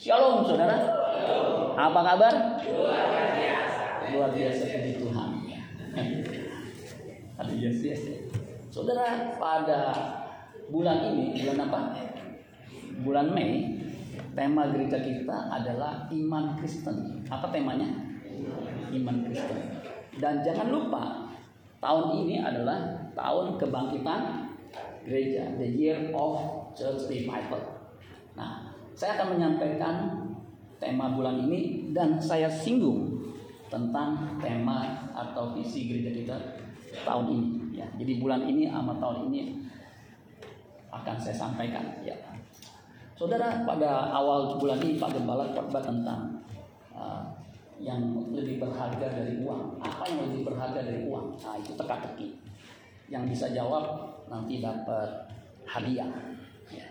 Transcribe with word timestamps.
Shalom 0.00 0.40
saudara. 0.48 0.80
Apa 1.76 2.00
kabar? 2.00 2.34
Luar 4.08 4.32
biasa 4.32 4.64
puji 4.72 4.96
Tuhan. 4.96 5.30
Aduh 7.36 7.56
yes 7.60 7.84
yes. 7.84 8.00
Saudara 8.72 9.36
pada 9.36 9.92
bulan 10.72 11.04
ini 11.12 11.44
bulan 11.44 11.68
apa? 11.68 11.80
Bulan 13.04 13.36
Mei 13.36 13.76
tema 14.32 14.72
gereja 14.72 15.04
kita 15.04 15.52
adalah 15.52 16.08
iman 16.08 16.56
Kristen. 16.56 17.20
Apa 17.28 17.52
temanya? 17.52 17.92
Iman 18.88 19.28
Kristen. 19.28 19.84
Dan 20.16 20.40
jangan 20.40 20.72
lupa 20.72 21.28
tahun 21.76 22.24
ini 22.24 22.40
adalah 22.40 23.04
tahun 23.12 23.60
kebangkitan 23.60 24.48
gereja, 25.04 25.60
the 25.60 25.68
year 25.68 26.08
of 26.16 26.40
church 26.72 27.04
revival. 27.12 27.60
Nah, 28.32 28.69
saya 29.00 29.16
akan 29.16 29.40
menyampaikan 29.40 30.12
tema 30.76 31.16
bulan 31.16 31.48
ini 31.48 31.88
dan 31.96 32.20
saya 32.20 32.52
singgung 32.52 33.16
tentang 33.72 34.36
tema 34.36 35.08
atau 35.16 35.56
visi 35.56 35.88
gereja 35.88 36.12
kita 36.12 36.36
tahun 37.08 37.26
ini. 37.32 37.80
Ya, 37.80 37.88
jadi 37.96 38.20
bulan 38.20 38.44
ini 38.44 38.68
sama 38.68 39.00
tahun 39.00 39.32
ini 39.32 39.56
akan 40.92 41.16
saya 41.16 41.32
sampaikan. 41.32 42.04
Ya. 42.04 42.12
Saudara, 43.16 43.64
pada 43.64 44.12
awal 44.12 44.60
bulan 44.60 44.84
ini 44.84 45.00
Pak 45.00 45.16
Gembala 45.16 45.48
khotbah 45.56 45.80
tentang 45.80 46.44
uh, 46.92 47.24
yang 47.80 48.04
lebih 48.36 48.60
berharga 48.60 49.16
dari 49.16 49.40
uang. 49.40 49.80
Apa 49.80 50.04
yang 50.12 50.28
lebih 50.28 50.52
berharga 50.52 50.84
dari 50.84 51.08
uang? 51.08 51.40
Nah, 51.40 51.56
itu 51.56 51.72
teka-teki. 51.72 52.36
Yang 53.08 53.32
bisa 53.32 53.46
jawab 53.56 54.12
nanti 54.28 54.60
dapat 54.60 55.24
hadiah. 55.64 56.12
Ya. 56.68 56.84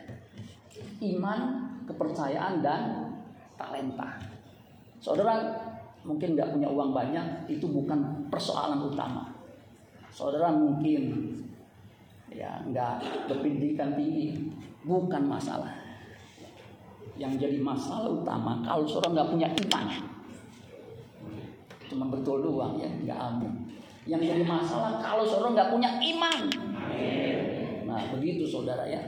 Iman 1.05 1.68
kepercayaan 1.89 2.61
dan 2.61 2.81
talenta. 3.57 4.21
Saudara 5.01 5.57
mungkin 6.05 6.37
nggak 6.37 6.53
punya 6.53 6.69
uang 6.69 6.93
banyak, 6.93 7.49
itu 7.49 7.65
bukan 7.65 8.29
persoalan 8.29 8.85
utama. 8.85 9.33
Saudara 10.13 10.53
mungkin 10.53 11.33
ya 12.29 12.61
nggak 12.69 13.25
berpendidikan 13.27 13.97
tinggi, 13.97 14.53
bukan 14.85 15.25
masalah. 15.25 15.73
Yang 17.19 17.47
jadi 17.47 17.57
masalah 17.59 18.07
utama 18.07 18.63
kalau 18.63 18.87
saudara 18.87 19.19
nggak 19.19 19.31
punya 19.35 19.47
iman, 19.51 19.85
cuma 21.91 22.05
betul 22.07 22.39
doang 22.39 22.79
ya, 22.79 22.87
nggak 22.87 23.19
amin. 23.19 23.53
Yang 24.07 24.21
jadi 24.31 24.43
masalah 24.47 25.03
kalau 25.03 25.27
saudara 25.27 25.51
nggak 25.51 25.71
punya 25.75 25.89
iman. 25.99 26.39
Nah 27.83 28.01
begitu 28.15 28.47
saudara 28.47 28.87
ya, 28.87 29.03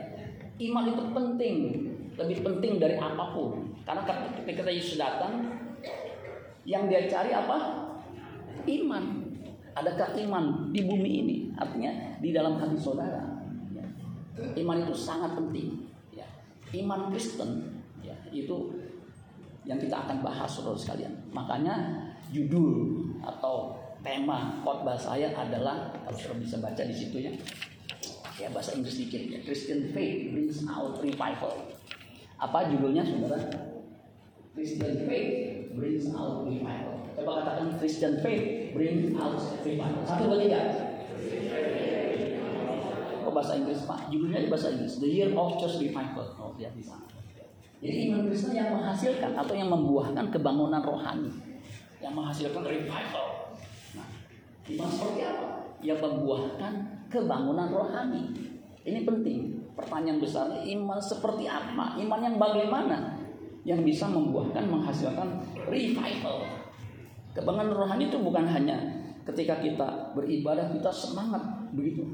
iman 0.60 0.92
itu 0.92 1.04
penting 1.16 1.56
lebih 2.22 2.46
penting 2.46 2.78
dari 2.78 2.96
apa 2.96 3.34
pun. 3.34 3.74
Karena 3.82 4.06
ketika 4.46 4.70
Yesus 4.70 5.02
datang, 5.02 5.50
yang 6.64 6.86
dia 6.86 7.10
cari 7.10 7.34
apa? 7.34 7.90
Iman. 8.70 9.26
Adakah 9.74 10.14
iman 10.28 10.70
di 10.70 10.86
bumi 10.86 11.12
ini? 11.26 11.38
Artinya 11.58 12.20
di 12.22 12.30
dalam 12.30 12.60
hati 12.60 12.78
saudara. 12.78 13.24
Ya. 13.74 13.86
Iman 14.60 14.86
itu 14.86 14.94
sangat 14.94 15.34
penting. 15.34 15.90
Ya. 16.14 16.28
Iman 16.76 17.10
Kristen, 17.10 17.82
ya, 18.04 18.14
itu 18.30 18.78
yang 19.66 19.80
kita 19.80 19.96
akan 20.06 20.22
bahas 20.22 20.52
saudara 20.52 20.78
sekalian. 20.78 21.14
Makanya 21.32 22.06
judul 22.30 23.10
atau 23.24 23.80
tema 24.02 24.60
khotbah 24.66 24.98
saya 24.98 25.30
adalah 25.34 25.94
kalau 26.06 26.18
saudara 26.18 26.42
bisa 26.42 26.58
baca 26.60 26.82
di 26.84 26.94
situ 26.94 27.18
ya. 27.22 27.34
Ya 28.40 28.50
bahasa 28.50 28.74
Inggris 28.74 28.98
sedikit 28.98 29.22
ya. 29.22 29.40
Christian 29.46 29.94
faith 29.94 30.34
brings 30.34 30.66
out 30.66 30.98
revival. 31.00 31.71
Apa 32.42 32.66
judulnya 32.74 33.06
saudara? 33.06 33.38
Christian 34.58 35.06
faith 35.06 35.70
brings 35.78 36.10
out 36.10 36.42
revival. 36.50 37.06
Coba 37.14 37.46
katakan 37.46 37.78
Christian 37.78 38.18
faith 38.26 38.74
brings 38.74 39.14
out 39.14 39.38
revival. 39.62 40.02
Satu 40.02 40.26
dua 40.26 40.42
tiga. 40.42 40.62
Oh 43.22 43.30
bahasa 43.30 43.62
Inggris 43.62 43.86
pak. 43.86 44.10
Judulnya 44.10 44.50
bahasa 44.50 44.74
Inggris. 44.74 44.98
The 44.98 45.06
Year 45.06 45.30
of 45.38 45.62
Church 45.62 45.78
Revival. 45.78 46.28
Oh 46.42 46.58
lihat 46.58 46.74
di 46.74 46.82
sana. 46.82 47.06
Jadi 47.82 48.10
iman 48.10 48.30
Kristen 48.30 48.54
yang 48.54 48.74
menghasilkan 48.78 49.34
atau 49.34 49.54
yang 49.58 49.70
membuahkan 49.74 50.30
kebangunan 50.30 50.86
rohani, 50.86 51.34
yang 51.98 52.14
menghasilkan 52.14 52.62
revival. 52.62 53.58
Nah, 53.98 54.08
iman 54.70 54.90
seperti 54.90 55.22
apa? 55.26 55.50
Yang 55.82 56.00
membuahkan 56.06 56.74
kebangunan 57.10 57.74
rohani. 57.74 58.24
Ini 58.86 59.02
penting. 59.02 59.61
Pertanyaan 59.82 60.22
besarnya 60.22 60.62
iman 60.78 61.02
seperti 61.02 61.50
apa? 61.50 61.98
Iman 61.98 62.22
yang 62.22 62.36
bagaimana? 62.38 63.18
Yang 63.66 63.94
bisa 63.94 64.06
membuahkan 64.10 64.66
menghasilkan 64.70 65.28
revival. 65.70 66.46
Kebangunan 67.34 67.74
rohani 67.74 68.10
itu 68.10 68.18
bukan 68.22 68.46
hanya 68.46 68.78
ketika 69.26 69.62
kita 69.62 70.14
beribadah 70.14 70.70
kita 70.74 70.92
semangat 70.94 71.42
begitu. 71.74 72.06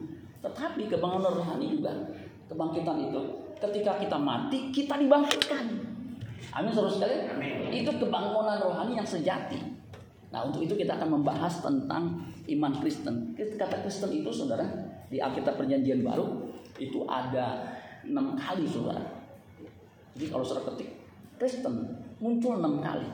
Tetapi 0.43 0.87
kebangunan 0.87 1.33
rohani 1.33 1.75
juga 1.75 1.91
kebangkitan 2.47 3.11
itu 3.11 3.21
ketika 3.57 3.99
kita 3.99 4.17
mati 4.19 4.71
kita 4.71 4.95
dibangkitkan. 4.95 5.65
Amin 6.53 6.71
saudara 6.71 6.93
sekalian. 6.93 7.25
Itu 7.73 7.91
kebangunan 7.99 8.61
rohani 8.61 8.95
yang 8.95 9.07
sejati. 9.07 9.59
Nah 10.31 10.47
untuk 10.47 10.63
itu 10.63 10.75
kita 10.75 10.99
akan 10.99 11.19
membahas 11.19 11.63
tentang 11.63 12.23
iman 12.47 12.73
Kristen. 12.79 13.35
Kata 13.35 13.83
Kristen 13.83 14.11
itu 14.13 14.29
saudara 14.31 14.67
di 15.07 15.17
Alkitab 15.23 15.55
Perjanjian 15.55 16.03
Baru 16.03 16.46
itu 16.77 17.03
ada 17.09 17.77
enam 18.05 18.37
kali 18.37 18.63
saudara. 18.69 19.03
Jadi 20.17 20.25
kalau 20.33 20.45
saudara 20.45 20.73
ketik 20.73 20.89
Kristen 21.37 21.75
muncul 22.17 22.57
enam 22.57 22.81
kali. 22.81 23.05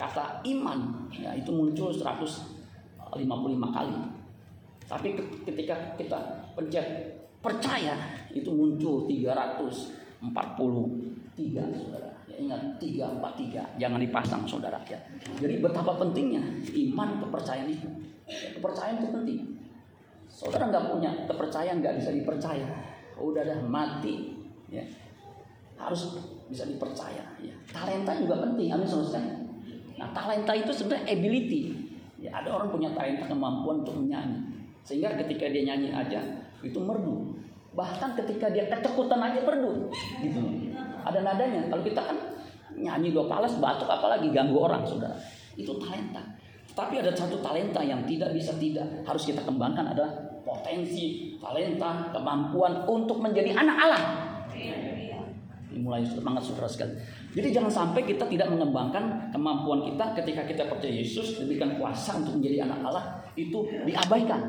Kata 0.00 0.40
iman 0.48 1.08
ya 1.12 1.36
itu 1.36 1.52
muncul 1.52 1.92
155 1.92 3.12
kali. 3.68 3.96
Tapi 4.88 5.08
ketika 5.44 5.76
kita 6.00 6.18
pencet 6.56 6.86
percaya 7.44 7.96
itu 8.32 8.48
muncul 8.48 9.04
343 9.04 10.24
saudara. 11.76 12.10
Ya, 12.24 12.36
ingat 12.40 12.80
343 12.80 13.76
jangan 13.76 14.00
dipasang 14.00 14.42
saudara 14.48 14.80
ya. 14.88 14.96
Jadi 15.36 15.60
betapa 15.60 16.00
pentingnya 16.00 16.40
iman 16.72 17.20
kepercayaan 17.20 17.68
itu. 17.68 17.88
Kepercayaan 18.56 19.04
itu 19.04 19.08
penting. 19.12 19.38
Saudara 20.30 20.70
nggak 20.70 20.94
punya 20.94 21.10
kepercayaan 21.26 21.82
nggak 21.82 21.98
bisa 21.98 22.10
dipercaya. 22.14 22.66
Udah 23.20 23.44
dah 23.44 23.60
mati, 23.66 24.32
ya 24.70 24.80
harus 25.76 26.16
bisa 26.48 26.64
dipercaya. 26.64 27.24
Ya. 27.42 27.52
Talenta 27.68 28.16
juga 28.16 28.40
penting, 28.40 28.72
amin 28.72 28.88
saudara. 28.88 29.36
Nah 29.98 30.08
talenta 30.16 30.56
itu 30.56 30.72
sebenarnya 30.72 31.04
ability. 31.10 31.60
Ya 32.20 32.36
ada 32.40 32.56
orang 32.56 32.72
punya 32.72 32.92
talenta 32.96 33.28
kemampuan 33.28 33.84
untuk 33.84 33.96
menyanyi, 33.96 34.40
sehingga 34.84 35.16
ketika 35.20 35.48
dia 35.48 35.68
nyanyi 35.68 35.92
aja 35.92 36.20
itu 36.60 36.76
merdu. 36.80 37.36
Bahkan 37.72 38.16
ketika 38.24 38.52
dia 38.52 38.68
ketakutan 38.68 39.20
aja 39.20 39.40
merdu, 39.40 39.88
gitu. 40.20 40.40
Ada 41.00 41.24
nadanya. 41.24 41.68
Kalau 41.68 41.80
kita 41.80 42.00
kan 42.00 42.16
nyanyi 42.76 43.12
dua 43.12 43.24
palas, 43.24 43.56
batuk 43.56 43.88
apalagi 43.88 44.28
ganggu 44.32 44.56
orang, 44.60 44.84
saudara. 44.84 45.16
Itu 45.56 45.76
talenta. 45.80 46.20
Tapi 46.80 46.96
ada 46.96 47.12
satu 47.12 47.44
talenta 47.44 47.84
yang 47.84 48.08
tidak 48.08 48.32
bisa 48.32 48.56
tidak 48.56 49.04
harus 49.04 49.28
kita 49.28 49.44
kembangkan 49.44 49.92
adalah 49.92 50.16
potensi, 50.40 51.36
talenta, 51.36 52.08
kemampuan 52.08 52.88
untuk 52.88 53.20
menjadi 53.20 53.52
anak 53.52 53.76
Allah. 53.76 54.02
Mulai 55.76 56.00
semangat 56.08 56.48
saudara 56.48 56.64
sekali. 56.64 56.96
Jadi 57.36 57.52
jangan 57.52 57.68
sampai 57.68 58.08
kita 58.08 58.24
tidak 58.32 58.48
mengembangkan 58.48 59.28
kemampuan 59.28 59.92
kita 59.92 60.16
ketika 60.24 60.42
kita 60.48 60.64
percaya 60.72 61.04
Yesus 61.04 61.36
diberikan 61.36 61.76
kuasa 61.76 62.16
untuk 62.16 62.40
menjadi 62.40 62.64
anak 62.64 62.80
Allah 62.80 63.04
itu 63.36 63.60
diabaikan. 63.84 64.40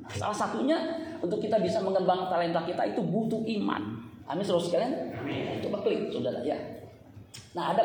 Nah, 0.00 0.12
salah 0.16 0.34
satunya 0.40 0.80
untuk 1.20 1.36
kita 1.36 1.60
bisa 1.60 1.84
mengembangkan 1.84 2.32
talenta 2.32 2.64
kita 2.64 2.96
itu 2.96 3.04
butuh 3.04 3.44
iman. 3.60 4.08
Amin 4.24 4.40
saudara 4.40 4.64
sekalian. 4.64 4.92
Coba 5.68 5.84
klik 5.84 6.08
saudara 6.08 6.40
ya. 6.40 6.56
Nah 7.52 7.76
ada 7.76 7.84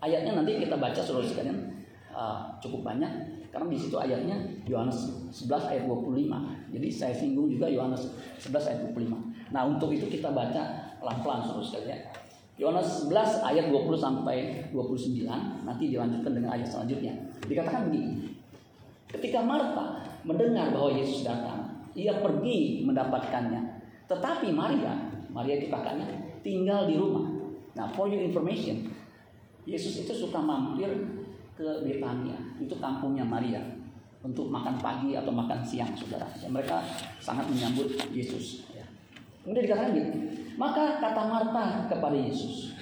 ayatnya 0.00 0.40
nanti 0.40 0.56
kita 0.56 0.80
baca 0.80 1.00
saudara 1.04 1.28
sekalian 1.28 1.77
uh, 2.18 2.58
cukup 2.58 2.82
banyak 2.82 3.12
karena 3.54 3.66
di 3.70 3.78
situ 3.78 3.94
ayatnya 3.94 4.34
Yohanes 4.66 5.30
11 5.30 5.70
ayat 5.70 5.82
25. 5.86 6.74
Jadi 6.74 6.88
saya 6.90 7.14
singgung 7.14 7.46
juga 7.46 7.70
Yohanes 7.70 8.10
11 8.42 8.68
ayat 8.74 8.80
25. 8.90 9.54
Nah, 9.54 9.62
untuk 9.70 9.94
itu 9.94 10.10
kita 10.10 10.34
baca 10.34 10.92
pelan-pelan 10.98 11.46
terus 11.46 11.78
ya. 11.86 11.96
Yohanes 12.58 13.06
11 13.06 13.46
ayat 13.46 13.70
20 13.70 13.94
sampai 13.94 14.66
29 14.74 15.30
nanti 15.62 15.84
dilanjutkan 15.94 16.32
dengan 16.34 16.50
ayat 16.58 16.66
selanjutnya. 16.66 17.14
Dikatakan 17.46 17.86
begini. 17.86 18.34
Ketika 19.08 19.40
Marta 19.40 20.04
mendengar 20.26 20.74
bahwa 20.74 20.92
Yesus 20.92 21.24
datang, 21.24 21.86
ia 21.96 22.18
pergi 22.20 22.84
mendapatkannya. 22.84 23.80
Tetapi 24.10 24.52
Maria, 24.52 24.92
Maria 25.32 25.56
itu 25.56 25.72
kakaknya, 25.72 26.04
tinggal 26.44 26.84
di 26.90 27.00
rumah. 27.00 27.24
Nah, 27.78 27.88
for 27.94 28.10
your 28.10 28.20
information, 28.20 28.90
Yesus 29.64 30.04
itu 30.04 30.12
suka 30.12 30.42
mampir 30.42 30.90
ke 31.58 31.82
Betania, 31.82 32.38
itu 32.62 32.78
kampungnya 32.78 33.26
Maria 33.26 33.58
untuk 34.22 34.46
makan 34.46 34.78
pagi 34.78 35.18
atau 35.18 35.34
makan 35.34 35.58
siang, 35.66 35.90
saudara. 35.98 36.30
Ya, 36.38 36.46
mereka 36.46 36.78
sangat 37.18 37.50
menyambut 37.50 37.90
Yesus. 38.14 38.62
Ya. 38.70 38.86
Kemudian 39.42 39.66
dikatakan 39.66 39.90
gitu, 39.98 40.10
maka 40.54 41.02
kata 41.02 41.22
Marta 41.26 41.64
kepada 41.90 42.14
Yesus, 42.14 42.78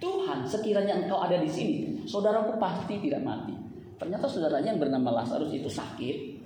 Tuhan 0.00 0.44
sekiranya 0.44 1.04
engkau 1.04 1.20
ada 1.24 1.40
di 1.40 1.48
sini, 1.48 2.04
saudaraku 2.04 2.60
pasti 2.60 3.00
tidak 3.00 3.24
mati. 3.24 3.56
Ternyata 4.00 4.24
saudaranya 4.24 4.72
yang 4.72 4.80
bernama 4.80 5.20
Lazarus 5.20 5.52
itu 5.52 5.68
sakit. 5.68 6.40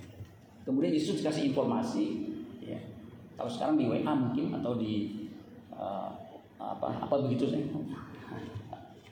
Kemudian 0.66 0.90
Yesus 0.90 1.22
kasih 1.22 1.54
informasi, 1.54 2.26
ya. 2.58 2.78
Kalau 3.34 3.50
sekarang 3.50 3.78
di 3.78 3.86
WA 3.86 4.12
mungkin 4.14 4.50
atau 4.58 4.74
di 4.74 5.26
uh, 5.74 6.10
apa 6.58 7.02
apa 7.02 7.14
begitu 7.26 7.50
sih. 7.50 7.62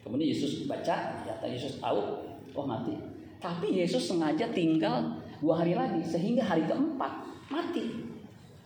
Kemudian 0.02 0.34
Yesus 0.34 0.66
baca, 0.66 1.22
ya 1.22 1.34
Yesus 1.46 1.78
tahu, 1.78 2.31
oh 2.54 2.66
mati. 2.66 2.94
Tapi 3.42 3.74
Yesus 3.82 4.06
sengaja 4.06 4.48
tinggal 4.54 5.18
dua 5.42 5.64
hari 5.64 5.74
lagi 5.74 6.00
sehingga 6.06 6.46
hari 6.46 6.62
keempat 6.68 7.12
mati. 7.50 7.90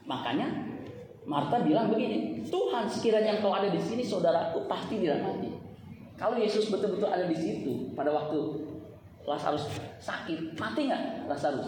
Makanya 0.05 0.47
Marta 1.27 1.59
bilang 1.65 1.91
begini, 1.91 2.47
Tuhan 2.47 2.87
sekiranya 2.87 3.43
engkau 3.43 3.51
ada 3.51 3.67
di 3.67 3.83
sini 3.83 4.07
saudaraku 4.07 4.71
pasti 4.71 5.03
tidak 5.03 5.27
mati. 5.27 5.51
Kalau 6.15 6.39
Yesus 6.39 6.71
betul-betul 6.71 7.11
ada 7.11 7.27
di 7.27 7.35
situ 7.35 7.91
pada 7.99 8.15
waktu 8.15 8.63
Lazarus 9.27 9.67
sakit, 9.99 10.55
mati 10.55 10.87
nggak 10.87 11.27
Lazarus? 11.27 11.67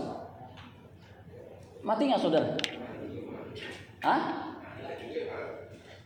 Mati 1.82 2.02
nggak 2.06 2.22
saudara? 2.22 2.54
Hah? 3.98 4.20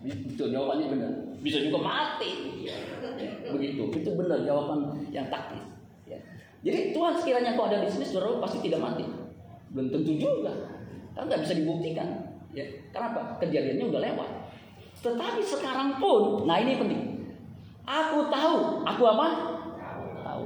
Itu 0.02 0.48
jawabannya 0.48 0.86
benar. 0.88 1.12
Bisa 1.44 1.60
juga 1.60 1.78
mati. 1.84 2.64
Begitu. 3.52 3.82
Itu 4.00 4.10
benar 4.16 4.42
jawaban 4.48 5.06
yang 5.12 5.28
taktis. 5.28 5.71
Jadi 6.62 6.94
Tuhan 6.94 7.14
sekiranya 7.18 7.58
kau 7.58 7.66
ada 7.66 7.82
di 7.82 7.90
sini, 7.90 8.06
saudara 8.06 8.38
pasti 8.38 8.62
tidak 8.62 8.80
mati. 8.80 9.02
Belum 9.74 9.90
tentu 9.90 10.14
juga. 10.14 10.54
Kan 11.12 11.26
nggak 11.26 11.42
bisa 11.42 11.58
dibuktikan. 11.58 12.08
Ya. 12.54 12.64
Kenapa? 12.94 13.42
Kejadiannya 13.42 13.90
udah 13.90 14.00
lewat. 14.00 14.30
Tetapi 15.02 15.42
sekarang 15.42 15.98
pun, 15.98 16.46
nah 16.46 16.62
ini 16.62 16.78
penting. 16.78 17.02
Aku 17.82 18.30
tahu, 18.30 18.86
aku 18.86 19.02
apa? 19.10 19.26
Tahu. 20.22 20.42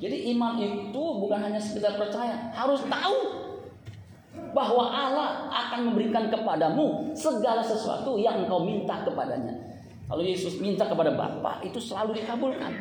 Jadi 0.00 0.32
iman 0.32 0.56
itu 0.56 1.02
bukan 1.20 1.36
hanya 1.36 1.60
sekedar 1.60 2.00
percaya, 2.00 2.48
harus 2.56 2.80
tahu 2.88 3.18
bahwa 4.56 4.88
Allah 4.88 5.52
akan 5.52 5.92
memberikan 5.92 6.32
kepadamu 6.32 7.12
segala 7.12 7.60
sesuatu 7.60 8.16
yang 8.16 8.48
engkau 8.48 8.64
minta 8.64 9.04
kepadanya. 9.04 9.52
Kalau 10.08 10.24
Yesus 10.24 10.56
minta 10.56 10.88
kepada 10.88 11.12
Bapa 11.12 11.60
itu 11.60 11.76
selalu 11.76 12.16
dikabulkan. 12.16 12.72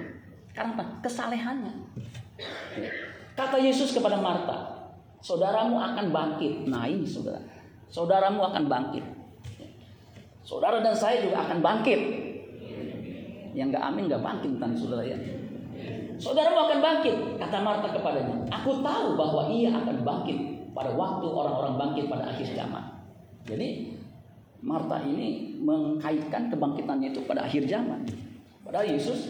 Karena 0.56 0.80
apa? 0.80 1.04
Kesalehannya. 1.04 1.76
Kata 3.38 3.58
Yesus 3.62 3.94
kepada 3.94 4.18
Marta, 4.18 4.90
saudaramu 5.22 5.78
akan 5.78 6.10
bangkit. 6.10 6.66
Nah 6.70 6.90
ini 6.90 7.06
saudara, 7.06 7.42
saudaramu 7.90 8.42
akan 8.50 8.64
bangkit. 8.66 9.06
Saudara 10.48 10.80
dan 10.80 10.96
saya 10.96 11.22
juga 11.22 11.44
akan 11.44 11.60
bangkit. 11.60 12.02
Yang 13.58 13.78
gak 13.78 13.84
amin 13.90 14.08
gak 14.08 14.24
bangkit 14.24 14.50
tentang 14.58 14.74
saudara 14.78 15.04
ya. 15.04 15.18
Saudaramu 16.18 16.66
akan 16.66 16.80
bangkit, 16.82 17.16
kata 17.38 17.58
Marta 17.62 17.94
kepadanya. 17.94 18.36
Aku 18.50 18.82
tahu 18.82 19.14
bahwa 19.14 19.54
ia 19.54 19.70
akan 19.70 20.02
bangkit 20.02 20.38
pada 20.74 20.94
waktu 20.98 21.26
orang-orang 21.30 21.74
bangkit 21.78 22.06
pada 22.10 22.34
akhir 22.34 22.58
zaman. 22.58 22.86
Jadi 23.46 23.94
Marta 24.66 24.98
ini 25.06 25.58
mengkaitkan 25.62 26.50
kebangkitannya 26.50 27.14
itu 27.14 27.22
pada 27.30 27.46
akhir 27.46 27.70
zaman. 27.70 28.02
Padahal 28.66 28.90
Yesus 28.90 29.30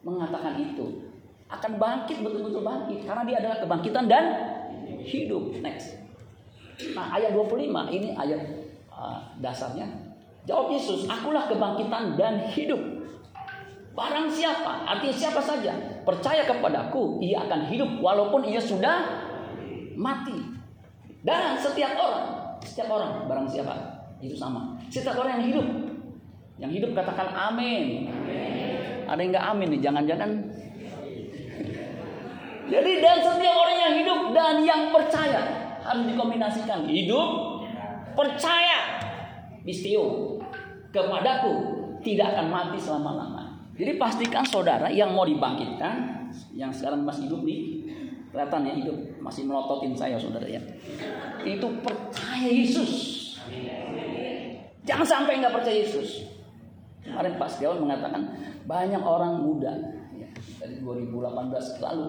mengatakan 0.00 0.56
itu 0.56 1.11
akan 1.52 1.76
bangkit 1.76 2.24
betul-betul 2.24 2.64
bangkit 2.64 3.04
karena 3.04 3.22
dia 3.28 3.36
adalah 3.44 3.56
kebangkitan 3.60 4.04
dan 4.08 4.24
hidup. 5.04 5.52
Next. 5.60 6.00
Nah, 6.96 7.12
ayat 7.12 7.36
25 7.36 7.68
ini 7.92 8.08
ayat 8.16 8.40
uh, 8.88 9.20
dasarnya. 9.38 9.86
Jawab 10.48 10.74
Yesus, 10.74 11.06
"Akulah 11.06 11.46
kebangkitan 11.46 12.18
dan 12.18 12.48
hidup." 12.50 12.80
Barang 13.92 14.32
siapa, 14.32 14.88
artinya 14.88 15.12
siapa 15.12 15.36
saja, 15.44 15.76
percaya 16.00 16.48
kepadaku, 16.48 17.20
ia 17.20 17.44
akan 17.44 17.68
hidup 17.68 18.00
walaupun 18.00 18.40
ia 18.48 18.56
sudah 18.56 19.04
mati. 20.00 20.32
Dan 21.20 21.60
setiap 21.60 21.92
orang, 22.00 22.56
setiap 22.64 22.88
orang, 22.88 23.28
barang 23.28 23.46
siapa, 23.52 23.74
itu 24.24 24.32
sama. 24.32 24.80
Setiap 24.88 25.20
orang 25.20 25.38
yang 25.38 25.44
hidup, 25.52 25.66
yang 26.56 26.72
hidup 26.72 26.90
katakan 26.96 27.36
amin. 27.36 28.08
Ada 29.06 29.20
yang 29.20 29.30
nggak 29.36 29.46
amin 29.52 29.68
nih, 29.76 29.80
jangan-jangan. 29.84 30.30
Jadi 32.72 33.04
dan 33.04 33.20
setiap 33.20 33.52
orang 33.52 33.76
yang 33.76 33.94
hidup 34.00 34.20
dan 34.32 34.54
yang 34.64 34.82
percaya 34.88 35.40
harus 35.84 36.08
dikombinasikan 36.08 36.88
hidup, 36.88 37.60
percaya, 38.16 38.96
bistio 39.60 40.40
kepadaku 40.88 41.52
tidak 42.00 42.32
akan 42.32 42.46
mati 42.48 42.80
selama-lamanya. 42.80 43.52
Jadi 43.76 44.00
pastikan 44.00 44.44
saudara 44.48 44.88
yang 44.88 45.12
mau 45.12 45.28
dibangkitkan, 45.28 46.28
yang 46.56 46.72
sekarang 46.72 47.04
masih 47.04 47.28
hidup 47.28 47.44
nih, 47.44 47.60
kelihatan 48.32 48.64
ya 48.64 48.72
hidup, 48.72 48.96
masih 49.20 49.44
melototin 49.44 49.92
saya 49.92 50.16
saudara 50.16 50.48
ya. 50.48 50.60
Itu 51.44 51.68
percaya 51.84 52.48
Yesus. 52.48 52.92
Jangan 54.88 55.04
sampai 55.04 55.44
nggak 55.44 55.52
percaya 55.52 55.76
Yesus. 55.76 56.24
Kemarin 57.04 57.36
Pak 57.36 57.48
Setiawan 57.52 57.84
mengatakan 57.84 58.32
banyak 58.64 59.02
orang 59.02 59.42
muda 59.42 59.74
ya, 60.14 60.28
dari 60.62 60.78
2018 60.78 61.82
lalu 61.82 62.06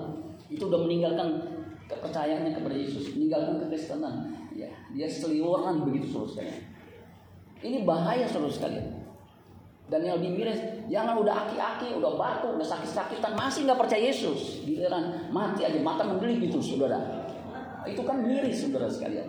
itu 0.49 0.63
udah 0.67 0.79
meninggalkan 0.83 1.39
kepercayaannya 1.87 2.51
kepada 2.55 2.75
Yesus, 2.75 3.13
meninggalkan 3.15 3.63
kekristenan. 3.67 4.33
Ya, 4.53 4.69
dia 4.93 5.07
seliweran 5.09 5.83
begitu 5.85 6.09
saudara 6.09 6.29
sekalian. 6.31 6.61
Ini 7.63 7.77
bahaya 7.87 8.25
saudara 8.27 8.53
sekalian. 8.53 8.87
Dan 9.91 9.99
yang 10.07 10.15
lebih 10.17 10.39
miris, 10.39 10.59
jangan 10.87 11.19
udah 11.19 11.47
aki-aki, 11.47 11.91
udah 11.99 12.15
batuk, 12.15 12.55
udah 12.55 12.67
sakit-sakitan, 12.67 13.35
masih 13.35 13.67
nggak 13.67 13.77
percaya 13.77 14.01
Yesus. 14.09 14.63
Giliran 14.63 15.27
mati 15.29 15.67
aja, 15.67 15.75
mata 15.83 16.07
mendelik 16.07 16.47
gitu, 16.47 16.63
saudara. 16.63 17.27
Itu 17.83 18.01
kan 18.07 18.23
miris, 18.23 18.63
saudara 18.63 18.87
sekalian. 18.87 19.27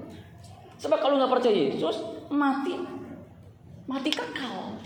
Sebab 0.78 0.98
kalau 1.02 1.18
nggak 1.18 1.32
percaya 1.32 1.74
Yesus, 1.74 2.06
mati, 2.30 2.78
mati 3.90 4.10
kekal. 4.14 4.78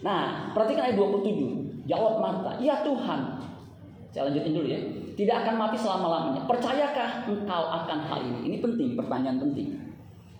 Nah, 0.00 0.54
perhatikan 0.54 0.88
ayat 0.88 0.96
27. 0.96 1.88
Jawab 1.88 2.20
Marta, 2.20 2.60
ya 2.62 2.84
Tuhan. 2.84 3.20
Saya 4.08 4.32
lanjutin 4.32 4.52
dulu 4.56 4.68
ya. 4.68 4.80
Tidak 5.18 5.36
akan 5.44 5.54
mati 5.58 5.76
selama-lamanya. 5.76 6.42
Percayakah 6.48 7.28
engkau 7.28 7.62
akan 7.68 7.98
hal 8.06 8.18
ini? 8.24 8.38
Ini 8.52 8.56
penting, 8.62 8.96
pertanyaan 8.96 9.38
penting. 9.42 9.76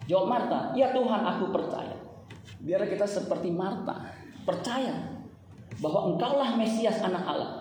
Jawab 0.08 0.26
Marta, 0.32 0.72
ya 0.72 0.88
Tuhan 0.94 1.20
aku 1.20 1.52
percaya. 1.52 1.92
Biar 2.64 2.80
kita 2.88 3.04
seperti 3.04 3.52
Marta, 3.52 4.08
percaya 4.48 5.20
bahwa 5.84 6.14
engkaulah 6.14 6.56
Mesias 6.56 7.04
anak 7.04 7.24
Allah. 7.28 7.52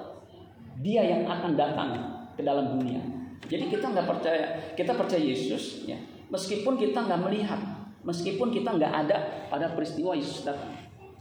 Dia 0.79 1.03
yang 1.03 1.27
akan 1.27 1.57
datang 1.57 1.89
ke 2.37 2.41
dalam 2.45 2.79
dunia. 2.79 3.01
Jadi 3.49 3.67
kita 3.67 3.91
nggak 3.91 4.07
percaya, 4.07 4.45
kita 4.77 4.95
percaya 4.95 5.19
Yesus, 5.21 5.83
ya. 5.89 5.97
Meskipun 6.31 6.79
kita 6.79 7.03
nggak 7.03 7.21
melihat, 7.23 7.59
meskipun 8.05 8.53
kita 8.53 8.75
nggak 8.75 8.93
ada 9.07 9.47
pada 9.51 9.73
peristiwa 9.73 10.15
Yesus 10.15 10.47
datang, 10.47 10.71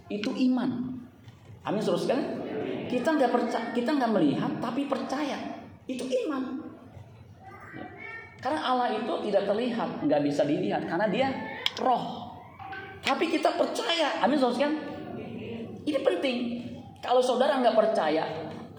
itu 0.06 0.30
iman. 0.50 1.00
Amin 1.66 1.82
terus 1.82 2.06
kan? 2.06 2.45
Kita 2.86 3.08
nggak 3.18 3.30
percaya, 3.34 3.66
kita 3.74 3.90
nggak 3.98 4.12
melihat, 4.14 4.50
tapi 4.62 4.86
percaya, 4.86 5.38
itu 5.90 6.06
iman. 6.26 6.62
Karena 8.38 8.60
Allah 8.62 8.94
itu 8.94 9.12
tidak 9.26 9.42
terlihat, 9.50 10.06
nggak 10.06 10.22
bisa 10.22 10.46
dilihat, 10.46 10.86
karena 10.86 11.06
Dia 11.10 11.28
roh. 11.82 12.30
Tapi 13.02 13.26
kita 13.26 13.54
percaya, 13.58 14.22
amin 14.22 14.38
saudara? 14.38 14.70
Ini 15.86 15.98
penting. 16.02 16.38
Kalau 17.02 17.22
saudara 17.22 17.58
nggak 17.62 17.74
percaya 17.74 18.22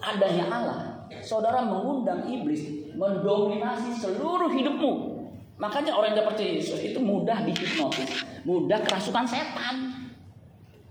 adanya 0.00 0.44
Allah, 0.52 0.80
saudara 1.24 1.64
mengundang 1.64 2.28
iblis 2.28 2.92
mendominasi 2.98 3.94
seluruh 3.94 4.50
hidupmu. 4.52 5.16
Makanya 5.58 5.94
orang 5.94 6.14
yang 6.14 6.26
percaya 6.26 6.54
Yesus 6.54 6.78
itu 6.82 6.98
mudah 7.02 7.42
dihipnotis, 7.42 8.22
mudah 8.46 8.78
kerasukan 8.84 9.26
setan. 9.26 9.74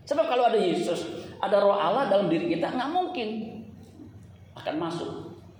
Sebab 0.07 0.27
kalau 0.27 0.47
ada 0.47 0.59
Yesus, 0.59 1.26
ada 1.37 1.57
roh 1.61 1.77
Allah 1.77 2.09
dalam 2.09 2.27
diri 2.27 2.49
kita, 2.51 2.73
nggak 2.73 2.89
mungkin 2.89 3.29
akan 4.57 4.75
masuk 4.81 5.09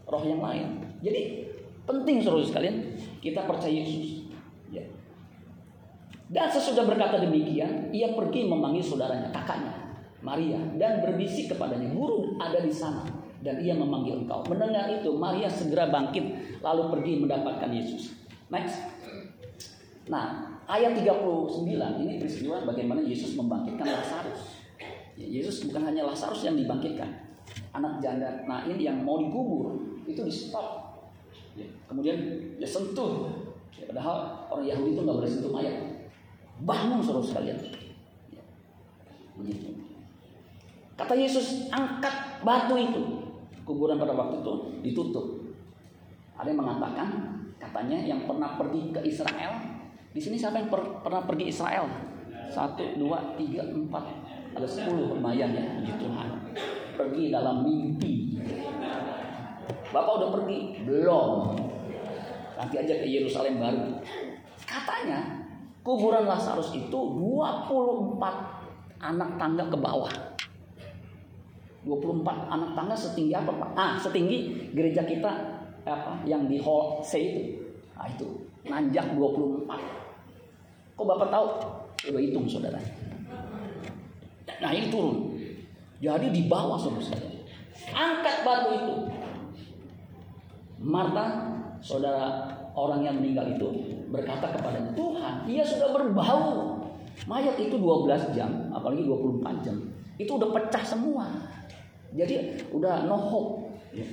roh 0.10 0.24
yang 0.26 0.42
lain. 0.42 0.82
Jadi 1.04 1.46
penting 1.86 2.20
saudara 2.24 2.46
sekalian, 2.46 2.76
kita 3.22 3.46
percaya 3.46 3.72
Yesus. 3.72 4.28
Ya. 4.74 4.84
Dan 6.28 6.48
sesudah 6.52 6.84
berkata 6.84 7.22
demikian, 7.22 7.94
ia 7.94 8.12
pergi 8.12 8.50
memanggil 8.50 8.84
saudaranya, 8.84 9.32
kakaknya, 9.32 9.74
Maria, 10.20 10.60
dan 10.76 11.00
berbisik 11.06 11.54
kepadanya, 11.54 11.94
guru 11.94 12.36
ada 12.42 12.60
di 12.60 12.74
sana, 12.74 13.06
dan 13.40 13.62
ia 13.62 13.78
memanggil 13.78 14.26
engkau. 14.26 14.44
Mendengar 14.50 14.92
itu, 14.92 15.14
Maria 15.16 15.48
segera 15.48 15.88
bangkit, 15.88 16.60
lalu 16.60 16.84
pergi 16.92 17.12
mendapatkan 17.24 17.70
Yesus. 17.72 18.18
Next. 18.52 18.80
Nah, 20.08 20.56
ayat 20.68 20.96
39 21.00 21.68
ini 22.04 22.20
peristiwa 22.20 22.64
bagaimana 22.64 23.04
Yesus 23.04 23.36
membangkitkan 23.36 23.88
Lazarus. 23.88 24.57
Yesus 25.18 25.66
bukan 25.66 25.90
hanya 25.90 26.06
Lazarus 26.06 26.46
yang 26.46 26.54
dibangkitkan. 26.54 27.10
Anak 27.74 27.98
janda 27.98 28.46
Nain 28.46 28.78
yang 28.78 29.02
mau 29.02 29.18
dikubur 29.18 29.74
itu 30.06 30.22
di 30.22 30.34
stop. 30.34 31.02
Ya, 31.58 31.66
kemudian 31.90 32.18
dia 32.62 32.70
sentuh. 32.70 33.34
Ya, 33.74 33.90
padahal 33.90 34.46
orang 34.54 34.66
Yahudi 34.70 34.94
itu 34.94 35.02
nggak 35.02 35.18
boleh 35.18 35.30
sentuh 35.30 35.50
mayat. 35.50 35.76
Bangun 36.62 37.02
saudara 37.02 37.26
sekalian. 37.26 37.58
Ya, 38.30 38.42
begitu. 39.34 39.74
Kata 40.98 41.14
Yesus, 41.14 41.70
angkat 41.70 42.42
batu 42.42 42.78
itu. 42.78 43.02
Kuburan 43.66 43.98
pada 44.02 44.14
waktu 44.14 44.42
itu 44.42 44.54
ditutup. 44.86 45.26
Ada 46.38 46.54
yang 46.54 46.62
mengatakan, 46.62 47.10
katanya 47.58 47.98
yang 48.06 48.26
pernah 48.26 48.58
pergi 48.58 48.94
ke 48.94 49.02
Israel. 49.06 49.54
Di 50.14 50.22
sini 50.22 50.38
siapa 50.38 50.58
yang 50.58 50.70
per 50.70 50.82
pernah 51.06 51.22
pergi 51.26 51.50
Israel? 51.50 51.86
Satu, 52.50 52.86
dua, 52.98 53.38
tiga, 53.38 53.66
empat. 53.66 54.27
Ada 54.56 54.68
sepuluh 54.68 55.18
lumayan 55.18 55.52
ya, 55.52 55.64
puji 55.80 55.94
Tuhan. 56.00 56.28
Pergi 56.96 57.24
dalam 57.34 57.66
mimpi. 57.66 58.40
Bapak 59.92 60.14
udah 60.20 60.30
pergi? 60.40 60.84
Belum. 60.84 61.56
Nanti 62.58 62.76
aja 62.80 62.94
ke 63.00 63.08
Yerusalem 63.08 63.60
baru. 63.60 64.02
Katanya 64.64 65.48
kuburan 65.86 66.28
Lazarus 66.28 66.76
itu 66.76 67.00
24 67.16 69.00
anak 69.00 69.30
tangga 69.40 69.66
ke 69.70 69.78
bawah. 69.78 70.12
24 71.88 72.52
anak 72.52 72.72
tangga 72.76 72.96
setinggi 72.98 73.32
apa 73.32 73.52
Pak? 73.54 73.70
Ah, 73.78 73.94
setinggi 73.96 74.72
gereja 74.76 75.08
kita 75.08 75.32
apa 75.88 76.20
yang 76.28 76.52
di 76.52 76.60
Hall 76.60 77.00
C 77.00 77.12
itu. 77.32 77.44
Nah, 77.96 78.12
itu 78.12 78.28
nanjak 78.68 79.16
24. 79.16 79.64
Kok 80.98 81.06
Bapak 81.08 81.30
tahu? 81.32 81.48
Udah 82.12 82.22
hitung 82.22 82.46
saudara. 82.50 82.82
Nah, 84.58 84.70
ini 84.74 84.88
turun. 84.90 85.38
Jadi 86.02 86.28
di 86.34 86.42
bawah 86.46 86.78
saudara. 86.78 87.22
Angkat 87.94 88.36
batu 88.46 88.70
itu. 88.74 88.96
Marta, 90.78 91.26
saudara 91.82 92.54
orang 92.78 93.02
yang 93.02 93.16
meninggal 93.18 93.50
itu 93.58 93.68
berkata 94.14 94.54
kepada 94.54 94.94
Tuhan, 94.94 95.50
dia 95.50 95.66
sudah 95.66 95.90
berbau. 95.94 96.78
Mayat 97.26 97.58
itu 97.58 97.82
12 97.82 98.38
jam, 98.38 98.70
apalagi 98.70 99.02
24 99.10 99.66
jam. 99.66 99.74
Itu 100.22 100.38
udah 100.38 100.54
pecah 100.54 100.86
semua. 100.86 101.26
Jadi 102.14 102.62
udah 102.70 103.10
no 103.10 103.18
hope. 103.18 103.74
Ya. 103.94 104.06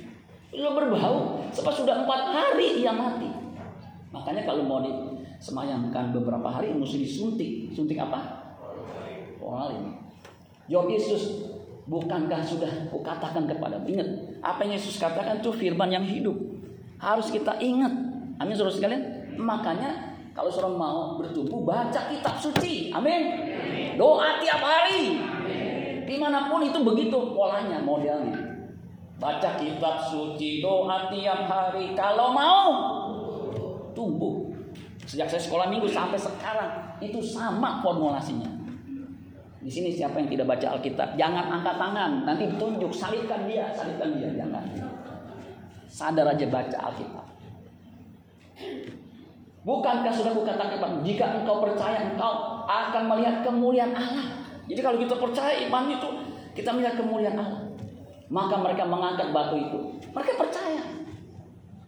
Udah 0.53 0.71
berbau. 0.73 1.17
Sebab 1.53 1.73
sudah 1.73 2.05
empat 2.05 2.21
hari 2.33 2.81
ia 2.81 2.93
mati. 2.93 3.29
Makanya 4.09 4.47
kalau 4.47 4.65
mau 4.65 4.81
disemayamkan 4.81 6.13
beberapa 6.13 6.49
hari 6.49 6.73
mesti 6.73 6.97
disuntik. 7.01 7.69
Suntik 7.73 8.01
apa? 8.01 8.53
Formalin. 9.37 10.04
Jawab 10.65 10.89
Yesus, 10.89 11.45
bukankah 11.85 12.41
sudah 12.41 12.89
kukatakan 12.89 13.45
kepadamu? 13.45 13.85
Ingat, 13.85 14.09
apa 14.41 14.65
yang 14.65 14.73
Yesus 14.77 14.97
katakan 14.97 15.41
itu 15.41 15.53
firman 15.53 15.93
yang 15.93 16.05
hidup. 16.05 16.33
Harus 16.97 17.29
kita 17.29 17.61
ingat. 17.61 17.93
Amin 18.41 18.57
saudara 18.57 18.73
sekalian. 18.73 19.03
Makanya 19.37 20.17
kalau 20.33 20.49
seorang 20.49 20.75
mau 20.75 20.99
bertumbuh 21.21 21.63
baca 21.63 22.09
kitab 22.09 22.35
suci. 22.41 22.89
Amin. 22.89 23.29
Doa 23.95 24.41
tiap 24.41 24.59
hari. 24.59 25.21
Di 26.05 26.15
mana 26.17 26.49
pun 26.49 26.61
itu 26.65 26.81
begitu 26.81 27.17
polanya, 27.33 27.79
modelnya. 27.81 28.35
Baca 29.15 29.55
kitab 29.55 30.01
suci, 30.11 30.59
doa 30.59 31.07
tiap 31.13 31.47
hari. 31.47 31.93
Kalau 31.93 32.33
mau 32.33 32.67
tumbuh. 33.95 34.49
Sejak 35.05 35.29
saya 35.29 35.39
sekolah 35.39 35.69
minggu 35.69 35.85
sampai 35.85 36.17
sekarang 36.17 36.97
itu 36.97 37.21
sama 37.21 37.79
formulasinya. 37.85 38.64
Di 39.65 39.71
sini 39.73 39.89
siapa 39.89 40.21
yang 40.21 40.29
tidak 40.29 40.45
baca 40.45 40.77
Alkitab, 40.77 41.17
jangan 41.17 41.57
angkat 41.57 41.73
tangan, 41.81 42.21
nanti 42.21 42.45
ditunjuk, 42.53 42.93
salibkan 42.93 43.49
dia, 43.49 43.65
salibkan 43.73 44.13
dia, 44.13 44.29
jangan. 44.37 44.61
Sadar 45.89 46.37
aja 46.37 46.45
baca 46.45 46.77
Alkitab. 46.85 47.25
Bukankah 49.65 50.13
sudah 50.13 50.37
kukatakan 50.37 50.77
kepada 50.77 51.01
jika 51.01 51.41
engkau 51.41 51.65
percaya 51.65 52.13
engkau 52.13 52.61
akan 52.69 53.03
melihat 53.09 53.41
kemuliaan 53.41 53.97
Allah. 53.97 54.45
Jadi 54.69 54.77
kalau 54.85 55.01
kita 55.01 55.17
percaya 55.17 55.57
iman 55.65 55.89
itu 55.89 56.09
kita 56.53 56.69
melihat 56.69 57.01
kemuliaan 57.01 57.33
Allah. 57.33 57.65
Maka 58.29 58.61
mereka 58.61 58.85
mengangkat 58.85 59.33
batu 59.33 59.57
itu. 59.57 59.79
Mereka 60.13 60.37
percaya. 60.37 60.85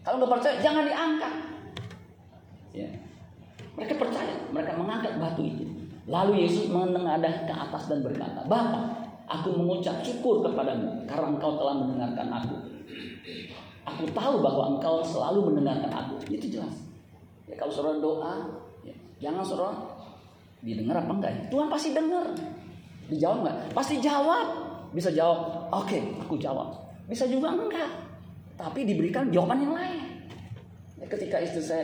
Kalau 0.02 0.18
nggak 0.18 0.34
percaya 0.34 0.56
jangan 0.58 0.90
diangkat. 0.90 1.34
Ya. 2.74 2.90
Mereka 3.78 3.94
percaya. 4.02 4.34
Mereka 4.50 4.74
mengangkat 4.74 5.14
batu 5.22 5.46
itu. 5.46 5.77
Lalu 6.08 6.48
Yesus 6.48 6.72
menengadah 6.72 7.44
ke 7.44 7.52
atas 7.52 7.92
dan 7.92 8.00
berkata, 8.00 8.48
Bapak, 8.48 9.08
aku 9.28 9.52
mengucap 9.60 10.00
syukur 10.00 10.40
kepadamu 10.40 11.04
karena 11.04 11.36
engkau 11.36 11.60
telah 11.60 11.76
mendengarkan 11.76 12.28
aku. 12.32 12.56
Aku 13.84 14.04
tahu 14.16 14.40
bahwa 14.40 14.80
engkau 14.80 15.04
selalu 15.04 15.52
mendengarkan 15.52 15.92
aku. 15.92 16.16
Itu 16.32 16.48
jelas. 16.48 16.88
Ya, 17.48 17.60
kalau 17.60 17.72
saudara 17.72 18.00
doa, 18.00 18.34
ya, 18.88 18.96
jangan 19.20 19.44
saudara 19.44 19.76
didengar 20.64 21.04
apa 21.04 21.12
enggak? 21.12 21.32
Tuhan 21.52 21.68
pasti 21.68 21.92
dengar. 21.92 22.28
Dijawab 23.12 23.38
nggak? 23.44 23.58
Pasti 23.76 24.00
jawab. 24.00 24.48
Bisa 24.96 25.12
jawab, 25.12 25.68
oke, 25.72 25.84
okay, 25.84 26.02
aku 26.24 26.40
jawab. 26.40 26.72
Bisa 27.12 27.28
juga 27.28 27.52
enggak. 27.52 27.92
Tapi 28.56 28.88
diberikan 28.88 29.28
jawaban 29.28 29.60
yang 29.60 29.76
lain. 29.76 30.04
Ya, 31.00 31.06
ketika 31.08 31.44
istri 31.44 31.60
saya 31.60 31.84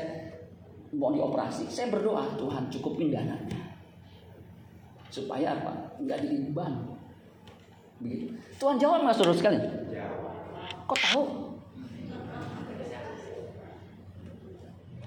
mau 0.95 1.11
dioperasi, 1.11 1.67
saya 1.67 1.91
berdoa, 1.91 2.23
Tuhan 2.39 2.71
cukupin 2.71 3.11
dananya. 3.11 3.62
Supaya 5.13 5.53
apa? 5.53 5.93
Enggak 6.01 6.25
jadi 6.25 6.41
beban. 6.49 6.73
Begitu. 8.01 8.33
Tuhan 8.57 8.81
jawab 8.81 9.05
nggak 9.05 9.13
saudara 9.13 9.37
sekalian? 9.37 9.63
Kok 10.89 10.99
tahu? 11.13 11.23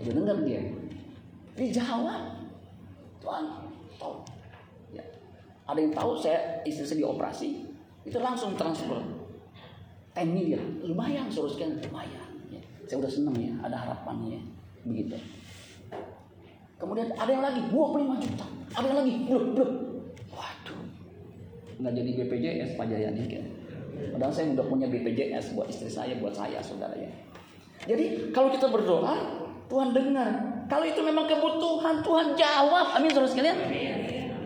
Udah 0.06 0.12
dengar 0.14 0.38
dia. 0.46 0.62
Dijawab. 1.58 2.22
Tuhan 3.18 3.44
tahu. 3.98 4.22
Ya. 4.94 5.02
Ada 5.66 5.78
yang 5.82 5.90
tahu 5.90 6.14
saya 6.14 6.62
istri 6.62 6.86
saya 6.86 7.02
dioperasi, 7.02 7.66
itu 8.06 8.18
langsung 8.22 8.54
transfer 8.54 9.02
10 10.14 10.30
miliar. 10.30 10.62
Lumayan 10.86 11.26
suruh 11.26 11.50
sekian, 11.50 11.82
lumayan. 11.82 12.30
Ya. 12.46 12.62
Saya 12.86 13.02
udah 13.02 13.10
seneng 13.10 13.34
ya, 13.42 13.52
ada 13.66 13.74
harapannya. 13.74 14.38
Begitu. 14.86 15.18
Kemudian 16.78 17.10
ada 17.18 17.30
yang 17.32 17.42
lagi 17.42 17.66
25 17.72 18.22
juta. 18.22 18.46
Ada 18.78 18.86
yang 18.86 18.98
lagi 19.02 19.12
belum 19.26 19.44
belum. 19.58 19.85
Waduh. 20.36 20.84
Nggak 21.80 21.92
jadi 21.96 22.10
BPJS 22.20 22.70
Pak 22.76 22.86
Jayani 22.92 23.24
kan. 23.26 23.44
Padahal 24.12 24.32
saya 24.32 24.52
udah 24.52 24.66
punya 24.68 24.86
BPJS 24.92 25.56
buat 25.56 25.72
istri 25.72 25.88
saya, 25.88 26.20
buat 26.20 26.36
saya 26.36 26.60
saudara 26.60 26.92
ya. 26.92 27.08
Jadi 27.88 28.32
kalau 28.36 28.52
kita 28.52 28.68
berdoa, 28.68 29.16
Tuhan 29.66 29.96
dengar. 29.96 30.30
Kalau 30.66 30.84
itu 30.84 31.00
memang 31.00 31.24
kebutuhan, 31.30 32.02
Tuhan 32.04 32.36
jawab. 32.36 32.96
Amin 32.96 33.08
saudara 33.08 33.30
sekalian. 33.30 33.58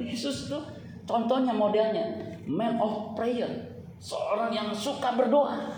Yesus 0.01 0.51
itu 0.51 0.59
contohnya 1.07 1.55
modelnya 1.55 2.35
man 2.47 2.79
of 2.83 3.15
prayer, 3.15 3.49
seorang 4.03 4.51
yang 4.51 4.69
suka 4.75 5.15
berdoa. 5.15 5.71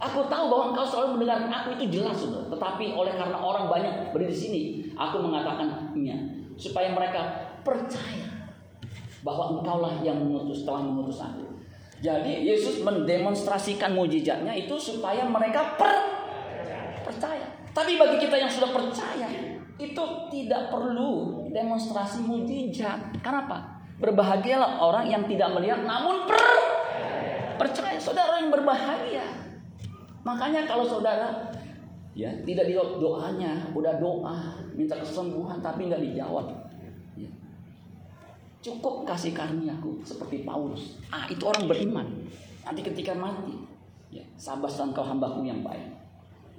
Aku 0.00 0.24
tahu 0.32 0.44
bahwa 0.48 0.72
engkau 0.72 0.88
selalu 0.88 1.20
mendengar 1.20 1.44
aku 1.52 1.76
itu 1.76 2.00
jelas 2.00 2.16
sudah. 2.16 2.48
Tetapi 2.48 2.96
oleh 2.96 3.12
karena 3.20 3.36
orang 3.36 3.68
banyak 3.68 4.16
berdiri 4.16 4.32
di 4.32 4.38
sini, 4.40 4.60
aku 4.96 5.20
mengatakannya 5.20 6.40
supaya 6.56 6.88
mereka 6.96 7.52
percaya 7.60 8.39
bahwa 9.20 9.60
engkaulah 9.60 10.00
yang 10.00 10.16
mengutus 10.20 10.64
telah 10.64 10.84
mengutus 10.84 11.20
aku. 11.20 11.44
Jadi 12.00 12.48
Yesus 12.48 12.80
mendemonstrasikan 12.80 13.92
mujizatnya 13.92 14.56
itu 14.56 14.72
supaya 14.80 15.28
mereka 15.28 15.76
per 15.76 15.92
percaya. 17.04 17.44
Tapi 17.76 18.00
bagi 18.00 18.16
kita 18.24 18.40
yang 18.40 18.48
sudah 18.48 18.72
percaya, 18.72 19.28
itu 19.76 20.04
tidak 20.32 20.72
perlu 20.72 21.44
demonstrasi 21.52 22.24
mujizat. 22.24 23.20
Kenapa? 23.20 23.84
Berbahagialah 24.00 24.80
orang 24.80 25.12
yang 25.12 25.28
tidak 25.28 25.52
melihat 25.52 25.84
namun 25.84 26.24
per 26.24 26.40
percaya. 27.60 28.00
Saudara 28.00 28.40
yang 28.40 28.48
berbahagia. 28.48 29.24
Makanya 30.24 30.64
kalau 30.64 30.88
saudara 30.88 31.52
ya 32.16 32.32
tidak 32.48 32.64
di 32.64 32.74
doanya, 32.76 33.68
udah 33.76 34.00
doa 34.00 34.36
minta 34.72 34.96
kesembuhan 34.96 35.60
tapi 35.60 35.88
nggak 35.92 36.00
dijawab. 36.00 36.69
Cukup 38.60 39.08
kasih 39.08 39.32
karuniaku 39.32 40.04
seperti 40.04 40.44
Paulus. 40.44 41.00
Ah 41.08 41.24
itu 41.32 41.40
orang 41.48 41.64
beriman. 41.64 42.06
Nanti 42.60 42.84
ketika 42.84 43.16
mati, 43.16 43.56
ya, 44.12 44.20
sabar 44.36 44.68
dan 44.68 44.92
kau 44.92 45.00
hambaku 45.00 45.48
yang 45.48 45.64
baik. 45.64 45.96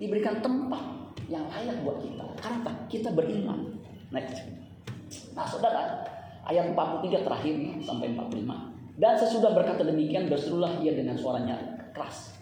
Diberikan 0.01 0.41
tempat 0.41 0.81
yang 1.29 1.46
layak 1.46 1.86
buat 1.86 2.01
kita. 2.01 2.25
Karena 2.41 2.58
apa? 2.65 2.72
Kita 2.89 3.13
beriman. 3.13 3.77
Next. 4.10 4.50
Nah 5.38 5.46
saudara, 5.46 6.01
ayat 6.50 6.74
43 6.74 7.22
terakhir 7.22 7.53
sampai 7.86 8.17
45. 8.17 8.98
Dan 8.98 9.13
sesudah 9.15 9.53
berkata 9.53 9.86
demikian 9.86 10.25
berserulah 10.25 10.81
ia 10.81 10.98
dengan 10.98 11.13
suaranya 11.13 11.58
keras. 11.93 12.34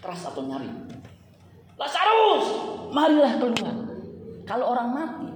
Keras 0.00 0.24
atau 0.24 0.48
nyaring. 0.48 0.88
Lazarus, 1.76 2.46
marilah 2.90 3.36
keluar. 3.36 3.76
Kalau 4.48 4.72
orang 4.72 4.88
mati, 4.90 5.28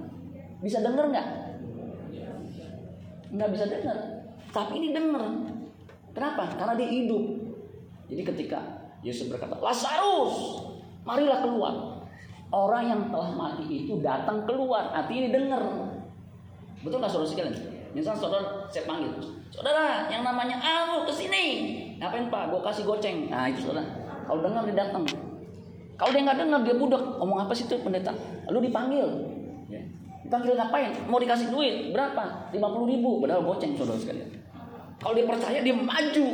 bisa 0.65 0.81
dengar 0.81 1.07
nggak? 1.13 1.46
Nggak 3.31 3.49
bisa 3.53 3.65
dengar. 3.67 3.97
Tapi 4.51 4.73
ini 4.79 4.89
dengar. 4.95 5.23
Kenapa? 6.15 6.43
Karena 6.55 6.73
dia 6.79 6.89
hidup. 6.89 7.23
Jadi 8.07 8.21
ketika 8.23 8.59
Yesus 9.03 9.27
berkata, 9.27 9.59
Lazarus, 9.59 10.63
marilah 11.03 11.43
keluar. 11.43 11.75
Orang 12.47 12.87
yang 12.87 13.01
telah 13.11 13.35
mati 13.35 13.67
itu 13.67 13.99
datang 13.99 14.47
keluar. 14.47 14.95
Artinya 14.95 15.19
ini 15.27 15.29
dengar. 15.35 15.61
Betul 16.79 17.03
nggak 17.03 17.11
saudara 17.11 17.27
sekalian? 17.27 17.55
Misalnya 17.91 18.19
saudara 18.19 18.45
saya 18.71 18.85
panggil, 18.87 19.11
Saudara, 19.51 20.07
yang 20.11 20.23
namanya 20.23 20.59
Amu 20.59 21.07
ke 21.07 21.11
sini. 21.11 21.45
Ngapain 21.97 22.31
Pak? 22.31 22.51
Gue 22.51 22.61
kasih 22.63 22.83
goceng. 22.87 23.27
Nah 23.31 23.51
itu 23.51 23.67
saudara. 23.67 23.83
Kalau 24.27 24.39
dengar 24.43 24.63
dia 24.67 24.75
datang. 24.75 25.03
Kalau 25.97 26.11
dia 26.13 26.21
nggak 26.23 26.39
dengar 26.39 26.59
dia 26.63 26.75
budak. 26.77 27.03
Ngomong 27.19 27.47
apa 27.47 27.53
sih 27.55 27.65
itu 27.65 27.75
pendeta? 27.83 28.13
Lalu 28.47 28.69
dipanggil. 28.71 29.07
Dipanggil 30.27 30.59
ngapain? 30.59 30.91
Mau 31.07 31.23
dikasih 31.23 31.47
duit 31.55 31.95
berapa? 31.95 32.51
50 32.51 32.91
ribu. 32.91 33.23
Padahal 33.23 33.47
goceng 33.47 33.79
saudara 33.79 33.95
sekalian. 33.95 34.27
Kalau 34.99 35.15
dia 35.15 35.23
percaya 35.23 35.63
dia 35.63 35.71
maju. 35.71 36.27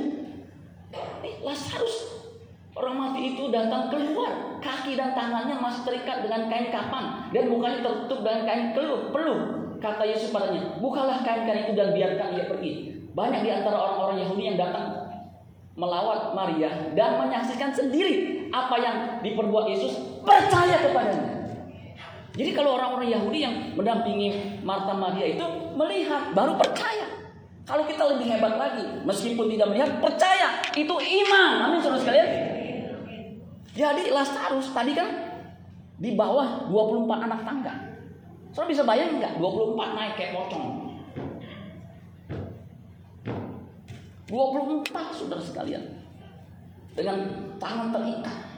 Nih, 1.22 1.36
Lazarus 1.46 2.24
Orang 2.74 2.98
mati 2.98 3.38
itu 3.38 3.54
datang 3.54 3.94
keluar, 3.94 4.58
kaki 4.58 4.98
dan 4.98 5.14
tangannya 5.14 5.62
masih 5.62 5.86
terikat 5.86 6.26
dengan 6.26 6.50
kain 6.50 6.74
kapan 6.74 7.30
dan 7.30 7.46
mukanya 7.46 7.86
tertutup 7.86 8.26
dengan 8.26 8.42
kain 8.50 8.74
keluh, 8.74 9.14
peluh. 9.14 9.40
Kata 9.78 10.02
Yesus 10.02 10.34
padanya, 10.34 10.82
bukalah 10.82 11.22
kain-kain 11.22 11.70
itu 11.70 11.78
dan 11.78 11.94
biarkan 11.94 12.34
dia 12.34 12.50
pergi. 12.50 12.72
Banyak 13.14 13.46
di 13.46 13.50
antara 13.54 13.78
orang-orang 13.78 14.26
Yahudi 14.26 14.44
yang 14.50 14.58
datang 14.58 15.06
melawat 15.78 16.34
Maria 16.34 16.90
dan 16.98 17.22
menyaksikan 17.22 17.70
sendiri 17.70 18.50
apa 18.50 18.76
yang 18.82 18.98
diperbuat 19.22 19.70
Yesus 19.70 19.94
percaya 20.26 20.82
kepadanya. 20.82 21.33
Jadi 22.34 22.50
kalau 22.50 22.82
orang-orang 22.82 23.14
Yahudi 23.14 23.46
yang 23.46 23.56
mendampingi 23.78 24.58
Marta 24.66 24.98
Maria 24.98 25.38
itu 25.38 25.46
melihat 25.78 26.34
baru 26.34 26.58
percaya. 26.58 27.06
Kalau 27.64 27.86
kita 27.88 28.04
lebih 28.10 28.28
hebat 28.28 28.60
lagi, 28.60 28.84
meskipun 29.08 29.48
tidak 29.48 29.72
melihat, 29.72 30.02
percaya 30.04 30.60
itu 30.76 30.92
iman. 30.92 31.54
Amin 31.70 31.80
saudara 31.80 32.02
sekalian. 32.02 32.30
Jadi 33.74 34.12
Lazarus 34.12 34.68
tadi 34.76 34.92
kan 34.92 35.10
di 35.96 36.12
bawah 36.18 36.68
24 36.68 37.26
anak 37.30 37.42
tangga. 37.48 37.74
Saudara 38.52 38.70
bisa 38.70 38.84
bayangin 38.84 39.22
nggak 39.22 39.40
24 39.40 39.98
naik 39.98 40.14
kayak 40.20 40.32
pocong. 40.36 40.66
24 44.28 44.92
saudara 45.14 45.42
sekalian. 45.42 45.84
Dengan 46.94 47.18
tangan 47.58 47.90
terikat. 47.94 48.53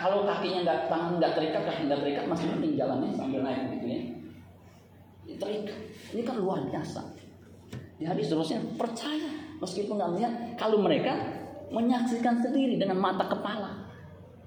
Kalau 0.00 0.24
kakinya 0.24 0.64
nggak 0.64 0.80
tangan 0.88 1.20
nggak 1.20 1.32
terikat, 1.36 1.62
kaki 1.68 1.82
nggak 1.84 2.00
terikat 2.00 2.24
masih 2.24 2.46
mending 2.56 2.72
jalannya 2.80 3.12
sambil 3.12 3.44
naik 3.44 3.68
gitu 3.76 3.84
ya. 3.84 4.00
Terikat. 5.36 5.76
Ini 6.16 6.22
kan 6.24 6.36
luar 6.40 6.64
biasa. 6.64 7.04
Jadi 8.00 8.22
seterusnya 8.24 8.64
percaya 8.80 9.28
meskipun 9.60 10.00
nggak 10.00 10.10
melihat 10.16 10.32
kalau 10.56 10.80
mereka 10.80 11.12
menyaksikan 11.68 12.40
sendiri 12.40 12.80
dengan 12.80 12.96
mata 12.96 13.28
kepala. 13.28 13.92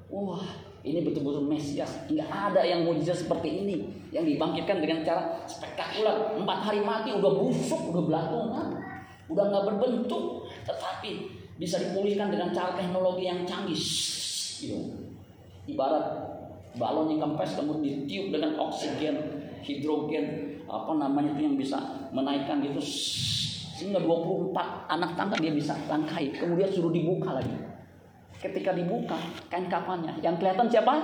Wah, 0.09 0.41
ini 0.81 1.05
betul-betul 1.05 1.45
Mesias. 1.45 2.09
Nggak 2.09 2.29
ada 2.33 2.65
yang 2.65 2.89
mujizat 2.89 3.21
seperti 3.21 3.61
ini 3.61 3.93
yang 4.09 4.25
dibangkitkan 4.25 4.81
dengan 4.81 5.05
cara 5.05 5.37
spektakuler. 5.45 6.33
Empat 6.33 6.65
hari 6.65 6.81
mati 6.81 7.13
udah 7.13 7.29
busuk, 7.37 7.93
udah 7.93 8.03
belatungan, 8.09 8.67
udah 9.29 9.43
nggak 9.53 9.65
berbentuk, 9.69 10.49
tetapi 10.65 11.29
bisa 11.61 11.77
dipulihkan 11.77 12.33
dengan 12.33 12.49
cara 12.49 12.73
teknologi 12.73 13.29
yang 13.29 13.45
canggih. 13.45 13.77
Gitu. 13.77 15.02
Ibarat 15.63 16.05
balon 16.75 17.13
yang 17.13 17.21
kempes 17.29 17.55
kemudian 17.55 18.03
ditiup 18.03 18.33
dengan 18.33 18.57
oksigen, 18.59 19.15
hidrogen, 19.61 20.57
apa 20.65 20.91
namanya 20.97 21.37
itu 21.37 21.41
yang 21.45 21.57
bisa 21.57 22.09
menaikkan 22.09 22.59
gitu. 22.65 22.81
Sehingga 23.73 24.01
24 24.01 24.53
anak 24.89 25.11
tangga 25.17 25.37
dia 25.37 25.53
bisa 25.53 25.73
langkai 25.89 26.33
kemudian 26.33 26.69
suruh 26.69 26.93
dibuka 26.93 27.37
lagi. 27.37 27.53
Ketika 28.41 28.75
dibuka 28.75 29.15
kain 29.47 29.71
kafannya 29.71 30.19
yang 30.19 30.35
kelihatan 30.35 30.67
siapa? 30.67 30.99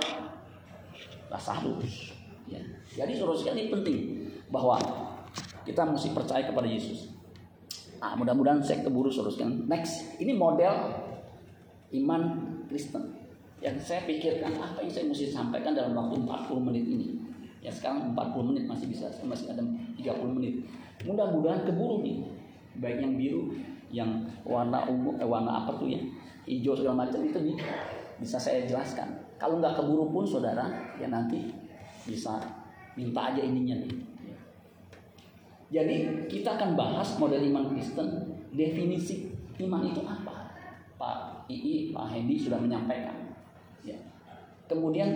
Lazarus 1.29 2.17
ya. 2.49 2.57
jadi 2.97 3.13
suruh 3.13 3.37
sekali 3.37 3.69
penting 3.69 4.25
bahwa 4.49 4.81
kita 5.61 5.85
mesti 5.85 6.09
percaya 6.11 6.49
kepada 6.49 6.65
Yesus. 6.65 7.13
Ah, 8.01 8.17
mudah-mudahan 8.17 8.63
saya 8.63 8.81
keburu 8.81 9.11
suruh 9.11 9.29
sekalian 9.29 9.69
next 9.69 10.17
ini 10.17 10.33
model 10.33 10.71
iman 11.93 12.21
Kristen 12.71 13.18
yang 13.59 13.75
saya 13.75 14.07
pikirkan 14.07 14.55
apa 14.55 14.79
yang 14.79 14.91
saya 14.91 15.05
mesti 15.11 15.27
sampaikan 15.27 15.75
dalam 15.75 15.91
waktu 15.91 16.23
40 16.23 16.67
menit 16.67 16.85
ini? 16.87 17.07
Ya 17.59 17.67
sekarang 17.67 18.15
40 18.15 18.49
menit 18.55 18.63
masih 18.71 18.87
bisa 18.87 19.11
masih 19.27 19.51
ada 19.51 19.63
30 19.99 20.35
menit. 20.39 20.63
Mudah-mudahan 21.03 21.67
keburu 21.67 21.99
nih. 22.03 22.23
Baik 22.79 23.03
yang 23.03 23.13
biru 23.19 23.43
yang 23.91 24.11
warna 24.47 24.87
ungu 24.87 25.19
eh, 25.19 25.27
warna 25.27 25.63
apa 25.65 25.75
tuh 25.75 25.91
ya? 25.91 25.99
Hijau 26.47 26.71
segala 26.71 27.03
macam 27.03 27.19
itu 27.19 27.59
bisa 28.23 28.39
saya 28.39 28.63
jelaskan. 28.63 29.11
Kalau 29.35 29.59
nggak 29.59 29.75
keburu 29.75 30.07
pun 30.07 30.23
saudara 30.23 30.95
ya 30.95 31.11
nanti 31.11 31.51
bisa 32.07 32.39
minta 32.95 33.35
aja 33.35 33.43
ininya 33.43 33.75
nih. 33.83 33.91
Jadi 35.69 35.95
kita 36.31 36.55
akan 36.55 36.73
bahas 36.79 37.19
model 37.19 37.43
iman 37.43 37.75
Kristen 37.75 38.07
definisi 38.55 39.29
iman 39.59 39.83
itu 39.83 39.99
apa? 40.07 40.55
Pak 40.95 41.47
Ii 41.51 41.91
Pak 41.91 42.07
Hendy 42.15 42.39
sudah 42.39 42.57
menyampaikan. 42.57 43.15
ya. 43.19 43.28
Kemudian 44.69 45.09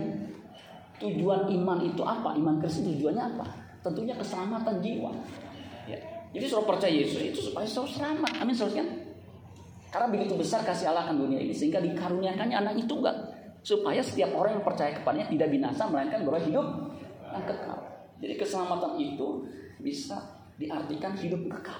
tujuan 0.97 1.45
iman 1.47 1.79
itu 1.85 2.01
apa 2.01 2.33
iman 2.33 2.57
Kristen 2.57 2.89
tujuannya 2.89 3.23
apa 3.37 3.45
tentunya 3.85 4.17
keselamatan 4.17 4.81
jiwa 4.81 5.11
ya 5.85 6.13
jadi 6.33 6.45
suruh 6.49 6.65
percaya 6.65 6.89
Yesus 6.89 7.21
itu 7.21 7.39
supaya 7.53 7.63
suruh 7.69 7.85
selamat. 7.85 8.41
Amin 8.41 8.57
saudara 8.57 8.81
kan? 8.81 8.87
Karena 9.93 10.07
begitu 10.09 10.33
besar 10.33 10.65
kasih 10.65 10.89
Allah 10.89 11.05
akan 11.05 11.21
dunia 11.21 11.37
ini 11.37 11.53
sehingga 11.53 11.77
dikaruniakannya 11.77 12.57
anak 12.57 12.73
itu 12.81 12.97
enggak 12.97 13.13
supaya 13.61 14.01
setiap 14.01 14.33
orang 14.33 14.57
yang 14.57 14.65
percaya 14.65 14.97
kepadanya 14.97 15.29
tidak 15.29 15.49
binasa 15.53 15.85
melainkan 15.85 16.25
beroleh 16.25 16.41
hidup 16.49 16.67
yang 17.29 17.45
kekal. 17.45 17.77
Jadi 18.17 18.33
keselamatan 18.41 18.97
itu 18.97 19.45
bisa 19.77 20.17
diartikan 20.57 21.13
hidup 21.13 21.45
kekal. 21.45 21.79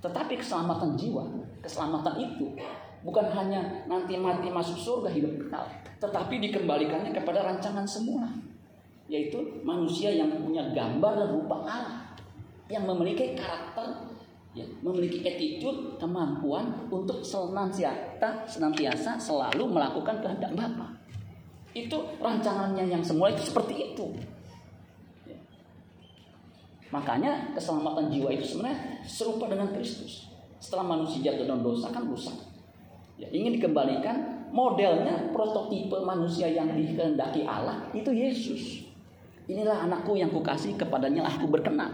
Tetapi 0.00 0.40
keselamatan 0.40 0.96
jiwa, 0.96 1.28
keselamatan 1.60 2.16
itu 2.16 2.56
bukan 3.04 3.28
hanya 3.36 3.84
nanti 3.84 4.16
mati 4.16 4.48
masuk 4.48 4.80
surga 4.80 5.12
hidup 5.12 5.36
kekal, 5.36 5.68
tetapi 5.96 6.38
dikembalikannya 6.38 7.12
kepada 7.16 7.40
rancangan 7.46 7.88
semula, 7.88 8.28
yaitu 9.08 9.38
manusia 9.64 10.12
yang 10.12 10.28
punya 10.42 10.68
gambar 10.76 11.12
dan 11.16 11.28
rupa 11.32 11.56
Allah 11.64 12.06
yang 12.66 12.84
memiliki 12.84 13.38
karakter, 13.38 14.12
ya, 14.52 14.66
memiliki 14.82 15.22
attitude, 15.22 15.96
kemampuan 15.96 16.90
untuk 16.90 17.22
senantiasa, 17.22 18.44
senantiasa 18.44 19.16
selalu 19.16 19.70
melakukan 19.70 20.18
kehendak 20.20 20.52
Bapa. 20.52 20.98
Itu 21.76 22.18
rancangannya 22.18 22.88
yang 22.88 23.04
semula 23.04 23.30
itu 23.30 23.46
seperti 23.46 23.94
itu. 23.94 24.06
Ya. 25.28 25.38
Makanya 26.90 27.54
keselamatan 27.54 28.10
jiwa 28.10 28.32
itu 28.32 28.56
sebenarnya 28.56 29.04
serupa 29.06 29.46
dengan 29.46 29.70
Kristus. 29.70 30.26
Setelah 30.56 30.96
manusia 30.96 31.30
jatuh 31.30 31.44
dalam 31.46 31.62
dosa 31.62 31.92
kan 31.92 32.08
rusak. 32.08 32.34
Ya, 33.20 33.28
ingin 33.30 33.60
dikembalikan 33.60 34.35
modelnya 34.56 35.36
prototipe 35.36 36.00
manusia 36.00 36.48
yang 36.48 36.72
dikehendaki 36.72 37.44
Allah 37.44 37.92
itu 37.92 38.08
Yesus. 38.08 38.88
Inilah 39.46 39.84
anakku 39.84 40.16
yang 40.16 40.32
kukasih 40.32 40.74
kepadanya 40.80 41.28
aku 41.28 41.46
berkenan. 41.46 41.92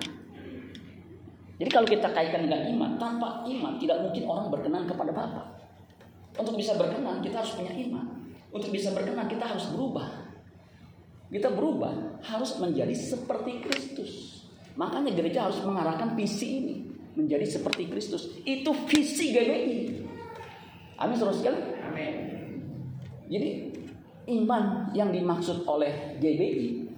Jadi 1.58 1.68
kalau 1.68 1.84
kita 1.84 2.08
kaitkan 2.14 2.48
dengan 2.48 2.64
iman, 2.70 2.90
tanpa 2.96 3.44
iman 3.44 3.76
tidak 3.76 4.00
mungkin 4.00 4.24
orang 4.24 4.46
berkenan 4.48 4.86
kepada 4.86 5.10
Bapa. 5.10 5.42
Untuk 6.38 6.56
bisa 6.56 6.78
berkenan 6.78 7.20
kita 7.20 7.44
harus 7.44 7.52
punya 7.58 7.74
iman. 7.76 8.06
Untuk 8.54 8.72
bisa 8.72 8.94
berkenan 8.94 9.28
kita 9.28 9.44
harus 9.44 9.68
berubah. 9.74 10.32
Kita 11.28 11.52
berubah 11.52 12.22
harus 12.24 12.56
menjadi 12.56 12.94
seperti 12.96 13.60
Kristus. 13.68 14.42
Makanya 14.78 15.12
gereja 15.12 15.50
harus 15.50 15.60
mengarahkan 15.60 16.16
visi 16.16 16.48
ini 16.64 16.76
menjadi 17.12 17.44
seperti 17.44 17.92
Kristus. 17.92 18.32
Itu 18.48 18.72
visi 18.88 19.36
GBI. 19.36 19.76
Amin 20.96 21.16
saudara 21.20 21.36
sekalian. 21.36 21.64
Amin. 21.92 22.31
Jadi 23.32 23.50
iman 24.28 24.92
yang 24.92 25.08
dimaksud 25.08 25.64
oleh 25.64 26.20
GBI 26.20 26.92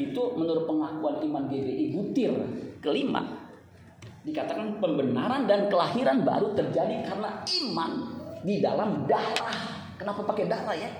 itu 0.00 0.22
menurut 0.32 0.64
pengakuan 0.64 1.20
iman 1.20 1.44
GBI 1.52 1.92
butir 1.92 2.32
kelima 2.80 3.48
Dikatakan 4.28 4.76
pembenaran 4.76 5.48
dan 5.48 5.72
kelahiran 5.72 6.20
baru 6.20 6.52
terjadi 6.52 7.00
karena 7.06 7.40
iman 7.40 7.92
di 8.44 8.60
dalam 8.60 9.08
darah. 9.08 9.56
Kenapa 9.96 10.20
pakai 10.28 10.44
darah 10.44 10.76
ya? 10.76 10.90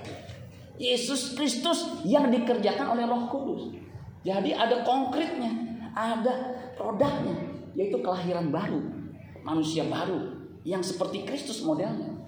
Yesus 0.81 1.37
Kristus 1.37 2.01
yang 2.07 2.33
dikerjakan 2.33 2.97
oleh 2.97 3.05
Roh 3.05 3.29
Kudus. 3.29 3.75
Jadi 4.25 4.55
ada 4.55 4.81
konkretnya, 4.81 5.51
ada 5.93 6.57
produknya, 6.73 7.37
yaitu 7.77 8.01
kelahiran 8.01 8.49
baru, 8.49 8.81
manusia 9.45 9.85
baru 9.85 10.39
yang 10.65 10.81
seperti 10.81 11.27
Kristus 11.27 11.61
modelnya. 11.61 12.18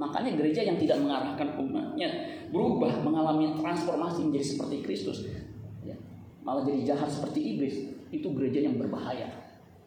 Makanya 0.00 0.32
gereja 0.32 0.64
yang 0.64 0.80
tidak 0.80 0.96
mengarahkan 0.96 1.60
umatnya 1.60 2.08
berubah, 2.48 3.04
mengalami 3.04 3.52
transformasi 3.60 4.32
menjadi 4.32 4.56
seperti 4.56 4.76
Kristus, 4.80 5.28
ya, 5.84 5.92
malah 6.40 6.64
jadi 6.64 6.96
jahat 6.96 7.12
seperti 7.12 7.52
iblis. 7.52 7.76
Itu 8.08 8.32
gereja 8.32 8.64
yang 8.64 8.80
berbahaya. 8.80 9.28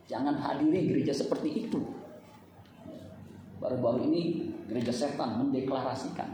Jangan 0.06 0.38
hadiri 0.38 0.86
gereja 0.86 1.10
seperti 1.10 1.65
itu. 1.65 1.82
Baru-baru 3.58 4.06
ini 4.13 4.54
gereja 4.69 4.93
setan 4.93 5.41
mendeklarasikan 5.41 6.30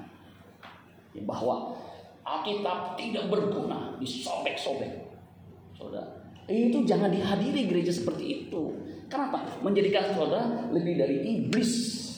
ya, 1.16 1.24
bahwa 1.24 1.72
Alkitab 2.28 3.00
tidak 3.00 3.32
berguna, 3.32 3.96
disobek-sobek. 3.96 5.08
Saudara, 5.72 6.20
Itu 6.52 6.84
jangan 6.84 7.16
dihadiri 7.16 7.72
gereja 7.72 7.96
seperti 7.96 8.44
itu. 8.44 8.76
Kenapa? 9.08 9.40
Menjadikan 9.64 10.12
saudara 10.12 10.68
lebih 10.70 11.00
dari 11.00 11.24
iblis. 11.24 12.09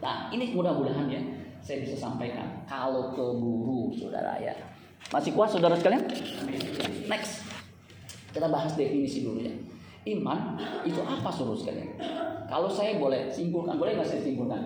Nah, 0.00 0.32
ini 0.32 0.56
mudah-mudahan 0.56 1.06
ya 1.12 1.20
saya 1.60 1.84
bisa 1.84 1.96
sampaikan. 1.96 2.64
Kalau 2.64 3.12
keburu 3.12 3.92
saudara 3.92 4.40
ya. 4.40 4.56
Masih 5.12 5.32
kuat 5.36 5.52
saudara 5.52 5.76
sekalian? 5.76 6.04
Next. 7.08 7.44
Kita 8.32 8.48
bahas 8.48 8.72
definisi 8.76 9.24
dulu 9.24 9.44
ya. 9.44 9.52
Iman 10.08 10.56
itu 10.88 11.00
apa 11.04 11.28
saudara 11.28 11.60
sekalian? 11.60 12.00
Kalau 12.48 12.68
saya 12.72 12.96
boleh 12.96 13.28
simpulkan, 13.28 13.76
boleh 13.76 14.00
nggak 14.00 14.08
saya 14.08 14.22
simpulkan? 14.24 14.60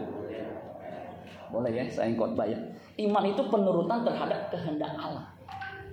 Boleh 1.50 1.70
ya, 1.70 1.84
saya 1.86 2.10
khotbah 2.18 2.46
ya. 2.50 2.58
Iman 2.98 3.30
itu 3.30 3.42
penurutan 3.46 4.02
terhadap 4.02 4.50
kehendak 4.50 4.94
Allah. 4.98 5.30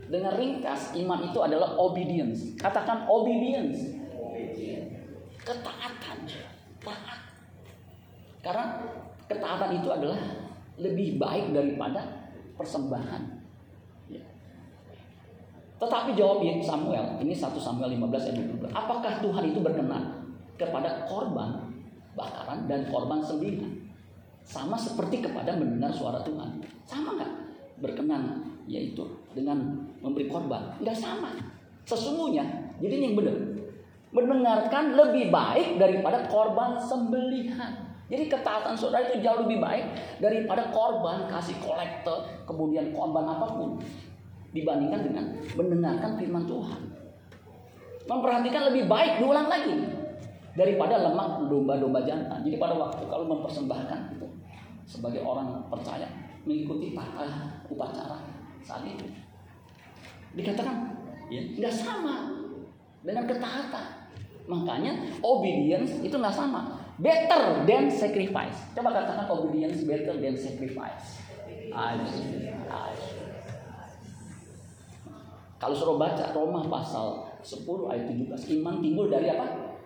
Dengan 0.10 0.34
ringkas, 0.36 0.92
iman 0.98 1.22
itu 1.24 1.40
adalah 1.40 1.78
obedience. 1.78 2.58
Katakan 2.58 3.06
obedience. 3.06 3.94
Ketaatan. 5.42 6.20
Taat. 6.82 7.20
Karena 8.42 8.66
ketaatan 9.32 9.80
itu 9.80 9.88
adalah 9.88 10.20
lebih 10.76 11.16
baik 11.16 11.56
daripada 11.56 12.04
persembahan. 12.60 13.24
Ya. 14.12 14.24
Tetapi 15.80 16.14
jawab 16.20 16.44
Samuel, 16.62 17.18
ini 17.24 17.32
1 17.32 17.56
Samuel 17.56 17.96
15 17.96 18.28
ayat 18.28 18.38
22. 18.60 18.76
Apakah 18.76 19.14
Tuhan 19.24 19.44
itu 19.48 19.60
berkenan 19.64 20.04
kepada 20.60 21.08
korban 21.08 21.72
bakaran 22.14 22.68
dan 22.68 22.86
korban 22.92 23.24
sembelihan? 23.24 23.72
Sama 24.42 24.76
seperti 24.76 25.24
kepada 25.24 25.56
mendengar 25.56 25.94
suara 25.94 26.20
Tuhan. 26.26 26.60
Sama 26.84 27.16
nggak? 27.16 27.32
Berkenan 27.82 28.52
yaitu 28.70 29.06
dengan 29.34 29.58
memberi 30.02 30.30
korban. 30.30 30.76
Nggak 30.82 30.98
sama. 30.98 31.34
Sesungguhnya, 31.86 32.46
jadi 32.78 32.94
ini 33.02 33.06
yang 33.14 33.18
benar. 33.18 33.38
Mendengarkan 34.12 34.92
lebih 34.94 35.32
baik 35.32 35.80
daripada 35.80 36.28
korban 36.28 36.76
sembelihan. 36.78 37.91
Jadi 38.12 38.28
ketaatan 38.28 38.76
saudara 38.76 39.08
itu 39.08 39.24
jauh 39.24 39.48
lebih 39.48 39.64
baik 39.64 39.88
daripada 40.20 40.68
korban 40.76 41.32
kasih 41.32 41.56
kolektor, 41.64 42.28
kemudian 42.44 42.92
korban 42.92 43.24
apa 43.24 43.48
pun. 43.56 43.80
Dibandingkan 44.52 45.00
dengan 45.08 45.26
mendengarkan 45.56 46.20
firman 46.20 46.44
Tuhan. 46.44 46.82
Memperhatikan 48.04 48.68
lebih 48.68 48.92
baik, 48.92 49.24
diulang 49.24 49.48
lagi. 49.48 49.80
Daripada 50.52 51.00
lemak 51.00 51.48
domba-domba 51.48 52.04
jantan. 52.04 52.44
Jadi 52.44 52.60
pada 52.60 52.76
waktu 52.76 53.08
kalau 53.08 53.24
mempersembahkan 53.32 54.20
itu 54.20 54.28
sebagai 54.84 55.24
orang 55.24 55.72
percaya 55.72 56.04
mengikuti 56.44 56.92
uh, 56.98 57.64
upacara 57.72 58.20
saat 58.60 58.84
itu 58.86 59.06
dikatakan 60.34 60.96
ya 61.28 61.42
nggak 61.60 61.74
sama 61.74 62.34
dengan 63.04 63.24
ketaatan 63.28 63.86
makanya 64.50 64.92
obedience 65.22 66.02
itu 66.02 66.16
nggak 66.16 66.34
sama 66.34 66.81
better 67.02 67.66
than 67.66 67.90
sacrifice 67.90 68.56
coba 68.78 68.94
katakan 68.94 69.26
obedience 69.34 69.82
better 69.84 70.16
than 70.22 70.38
sacrifice 70.38 71.20
kalau 75.62 75.76
suruh 75.78 75.98
baca 75.98 76.34
Roma 76.34 76.66
pasal 76.70 77.38
10 77.42 77.66
ayat 77.90 78.06
17 78.06 78.62
iman 78.62 78.82
timbul 78.82 79.10
dari 79.10 79.34
apa 79.34 79.78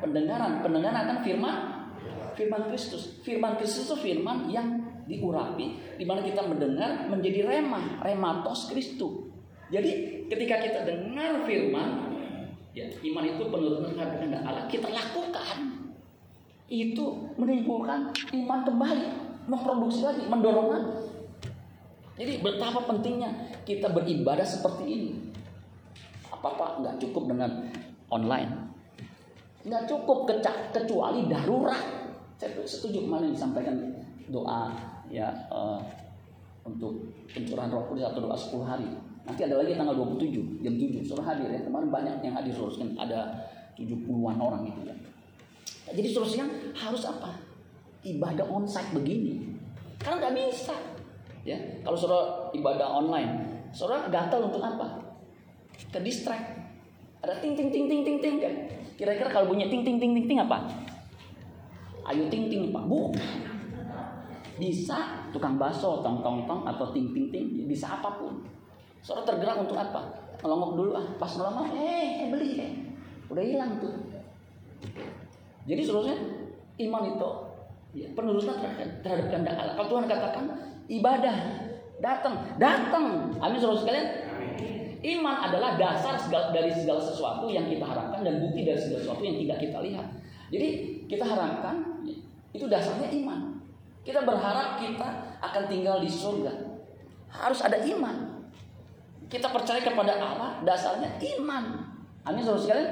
pendengaran 0.00 0.64
pendengaran 0.64 0.98
akan 1.08 1.18
firman 1.20 1.56
firman 2.34 2.68
Kristus. 2.72 3.20
Firman 3.22 3.60
Kristus 3.60 3.88
itu 3.88 3.96
firman 4.00 4.48
yang 4.48 4.80
diurapi, 5.06 5.98
di 5.98 6.04
mana 6.06 6.22
kita 6.22 6.46
mendengar 6.46 7.10
menjadi 7.10 7.44
remah, 7.46 8.00
rematos 8.02 8.70
Kristus. 8.70 9.30
Jadi 9.72 10.24
ketika 10.28 10.60
kita 10.60 10.80
dengar 10.84 11.42
firman, 11.48 12.12
ya 12.76 12.86
iman 12.88 13.24
itu 13.24 13.42
penurunan 13.48 13.92
kehendak 13.96 14.42
Allah, 14.44 14.68
kita 14.68 14.88
lakukan. 14.88 15.81
Itu 16.72 17.36
menimbulkan 17.36 18.08
iman 18.32 18.60
kembali, 18.64 19.06
memproduksi 19.44 20.08
lagi, 20.08 20.24
mendorong 20.24 20.68
lagi. 20.72 20.92
Jadi 22.16 22.40
betapa 22.40 22.88
pentingnya 22.88 23.28
kita 23.68 23.92
beribadah 23.92 24.44
seperti 24.44 24.84
ini. 24.88 25.10
Apa-apa 26.32 26.80
nggak 26.80 26.96
cukup 26.96 27.28
dengan 27.28 27.68
online. 28.08 28.72
Nggak 29.68 29.84
cukup 29.84 30.24
kecuali 30.72 31.28
darurat 31.28 32.02
saya 32.42 32.58
setuju 32.66 33.06
kemarin 33.06 33.30
disampaikan 33.30 33.78
doa 34.26 34.74
ya 35.06 35.30
uh, 35.46 35.78
untuk 36.66 37.06
pencurahan 37.30 37.70
roh 37.70 37.86
kudus 37.86 38.10
atau 38.10 38.26
doa 38.26 38.34
10 38.34 38.66
hari. 38.66 38.90
Nanti 39.22 39.46
ada 39.46 39.62
lagi 39.62 39.78
tanggal 39.78 39.94
27 39.94 40.58
jam 40.58 40.74
7 40.74 41.06
suruh 41.06 41.22
hadir 41.22 41.46
ya. 41.54 41.62
Kemarin 41.62 41.94
banyak 41.94 42.18
yang 42.18 42.34
hadir 42.34 42.50
kan 42.58 42.90
ada 42.98 43.46
70-an 43.78 44.42
orang 44.42 44.66
itu 44.66 44.82
ya. 44.82 44.94
Jadi 45.92 46.08
seterusnya 46.08 46.44
harus 46.72 47.02
apa? 47.04 47.36
Ibadah 48.02 48.48
onsite 48.48 48.96
begini. 48.96 49.52
Karena 50.00 50.18
nggak 50.18 50.34
bisa. 50.34 50.74
Ya, 51.42 51.58
kalau 51.82 51.98
suruh 51.98 52.50
ibadah 52.54 53.02
online, 53.02 53.62
saudara 53.74 54.06
gatal 54.08 54.46
untuk 54.46 54.62
apa? 54.62 55.02
Ke 55.90 55.98
distract. 56.02 56.58
Ada 57.22 57.38
ting 57.38 57.54
ting 57.54 57.70
ting 57.70 57.86
ting 57.86 58.02
ting 58.02 58.18
ting 58.18 58.36
kan. 58.42 58.54
Kira-kira 58.98 59.30
kalau 59.30 59.50
bunyi 59.50 59.70
ting 59.70 59.86
ting 59.86 59.98
ting 59.98 60.14
ting 60.14 60.26
ting 60.26 60.38
apa? 60.42 60.66
Ayo 62.06 62.26
ting 62.30 62.50
ting 62.50 62.74
pak 62.74 62.84
bu. 62.86 63.14
Bisa 64.58 65.26
tukang 65.34 65.58
baso, 65.58 66.02
tong 66.02 66.22
tong 66.22 66.46
tong 66.46 66.62
atau 66.66 66.90
ting 66.94 67.10
ting 67.14 67.30
ting, 67.30 67.66
bisa 67.66 67.98
apa 67.98 68.18
pun. 68.18 68.42
Saudara 69.02 69.34
tergerak 69.34 69.66
untuk 69.66 69.74
apa? 69.74 70.02
Ngelongok 70.42 70.72
dulu 70.78 70.90
ah, 70.94 71.06
pas 71.18 71.30
ngelongok, 71.34 71.74
eh, 71.74 72.26
eh 72.26 72.28
beli 72.30 72.50
eh. 72.58 72.72
Udah 73.30 73.42
hilang 73.42 73.78
tuh. 73.82 73.94
Jadi 75.62 75.80
seterusnya 75.86 76.18
iman 76.88 77.02
itu 77.06 77.30
ya, 77.94 78.08
penurunan 78.16 78.56
terhadap, 78.58 78.98
terhadap 79.04 79.26
kehendak 79.30 79.54
Allah. 79.54 79.74
Kalau 79.78 79.88
Tuhan 79.88 80.04
katakan 80.10 80.44
ibadah 80.90 81.36
datang, 82.02 82.34
datang. 82.58 83.30
Amin 83.38 83.58
saudara 83.62 83.80
sekalian. 83.86 84.08
Iman 85.02 85.50
adalah 85.50 85.74
dasar 85.74 86.14
segala, 86.14 86.54
dari 86.54 86.70
segala 86.70 87.02
sesuatu 87.02 87.50
yang 87.50 87.66
kita 87.66 87.82
harapkan 87.82 88.22
dan 88.22 88.38
bukti 88.38 88.62
dari 88.62 88.78
segala 88.78 89.02
sesuatu 89.02 89.22
yang 89.22 89.34
tidak 89.38 89.58
kita 89.58 89.78
lihat. 89.82 90.06
Jadi 90.50 90.68
kita 91.10 91.24
harapkan 91.26 92.02
itu 92.54 92.66
dasarnya 92.70 93.10
iman. 93.22 93.58
Kita 94.02 94.22
berharap 94.22 94.82
kita 94.82 95.38
akan 95.42 95.62
tinggal 95.66 96.02
di 96.02 96.10
surga. 96.10 96.54
Harus 97.30 97.62
ada 97.62 97.82
iman. 97.82 98.46
Kita 99.26 99.48
percaya 99.50 99.80
kepada 99.82 100.18
Allah, 100.18 100.60
dasarnya 100.62 101.18
iman. 101.38 101.82
Amin 102.22 102.42
saudara 102.46 102.62
sekalian. 102.62 102.90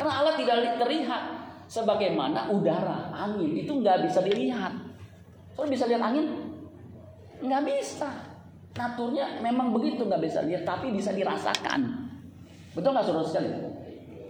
Karena 0.00 0.12
Allah 0.22 0.34
tidak 0.40 0.56
terlihat 0.80 1.22
sebagaimana 1.70 2.50
udara, 2.50 3.14
angin 3.14 3.54
itu 3.54 3.70
nggak 3.70 4.10
bisa 4.10 4.26
dilihat. 4.26 4.74
Saudara 5.54 5.70
bisa 5.70 5.86
lihat 5.86 6.02
angin? 6.02 6.26
Nggak 7.38 7.62
bisa. 7.70 8.10
Naturnya 8.74 9.38
memang 9.38 9.70
begitu 9.70 10.02
nggak 10.02 10.22
bisa 10.26 10.42
lihat, 10.42 10.66
tapi 10.66 10.90
bisa 10.90 11.14
dirasakan. 11.14 12.10
Betul 12.74 12.90
nggak 12.90 13.06
saudara 13.06 13.26
sekalian? 13.30 13.62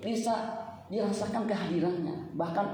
Bisa 0.04 0.34
dirasakan 0.92 1.48
kehadirannya. 1.48 2.36
Bahkan 2.36 2.66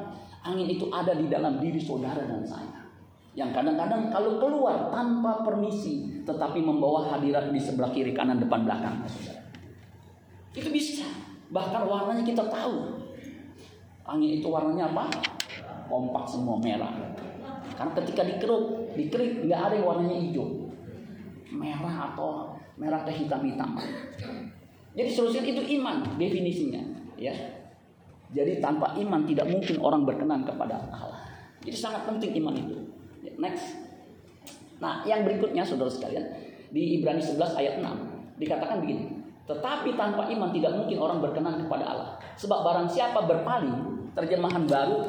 Angin 0.46 0.70
itu 0.70 0.86
ada 0.94 1.10
di 1.18 1.26
dalam 1.26 1.58
diri 1.58 1.82
saudara 1.82 2.22
dan 2.22 2.46
saya. 2.46 2.86
Yang 3.34 3.50
kadang-kadang 3.60 4.14
kalau 4.14 4.38
keluar 4.38 4.88
tanpa 4.94 5.42
permisi, 5.42 6.22
tetapi 6.22 6.62
membawa 6.62 7.10
hadirat 7.10 7.50
di 7.50 7.58
sebelah 7.58 7.90
kiri, 7.90 8.14
kanan, 8.14 8.38
depan, 8.38 8.62
belakang. 8.62 9.02
Itu 10.54 10.70
bisa. 10.70 11.04
Bahkan 11.50 11.82
warnanya 11.84 12.22
kita 12.22 12.46
tahu. 12.46 13.04
Angin 14.06 14.38
itu 14.38 14.46
warnanya 14.46 14.90
apa? 14.94 15.10
Kompak 15.90 16.24
semua 16.30 16.58
merah. 16.62 16.90
Karena 17.74 17.92
ketika 18.02 18.22
dikeruk, 18.22 18.94
dikerik 18.94 19.46
nggak 19.46 19.60
ada 19.60 19.74
yang 19.76 19.86
warnanya 19.86 20.16
hijau. 20.22 20.70
Merah 21.50 22.14
atau 22.14 22.54
merah 22.78 23.02
ke 23.02 23.12
hitam-hitam. 23.12 23.76
Jadi 24.96 25.08
seterusnya 25.12 25.42
itu 25.44 25.62
iman 25.80 26.00
definisinya, 26.16 26.80
ya. 27.20 27.34
Jadi 28.32 28.58
tanpa 28.64 28.96
iman 28.96 29.22
tidak 29.28 29.46
mungkin 29.46 29.76
orang 29.78 30.02
berkenan 30.08 30.42
kepada 30.42 30.88
Allah. 30.88 31.20
Jadi 31.62 31.76
sangat 31.76 32.08
penting 32.08 32.32
iman 32.42 32.54
itu. 32.56 32.76
Ya, 33.22 33.32
next. 33.36 33.76
Nah, 34.80 35.04
yang 35.04 35.24
berikutnya 35.24 35.62
saudara 35.62 35.88
sekalian, 35.92 36.24
di 36.72 37.00
Ibrani 37.00 37.22
11 37.22 37.56
ayat 37.56 37.74
6 37.80 38.40
dikatakan 38.40 38.82
begini. 38.82 39.24
Tetapi 39.46 39.94
tanpa 39.94 40.26
iman 40.26 40.50
tidak 40.50 40.74
mungkin 40.74 40.98
orang 40.98 41.18
berkenan 41.22 41.54
kepada 41.64 41.84
Allah. 41.86 42.10
Sebab 42.34 42.66
barang 42.66 42.88
siapa 42.90 43.24
berpaling, 43.24 43.95
terjemahan 44.16 44.64
baru 44.64 45.04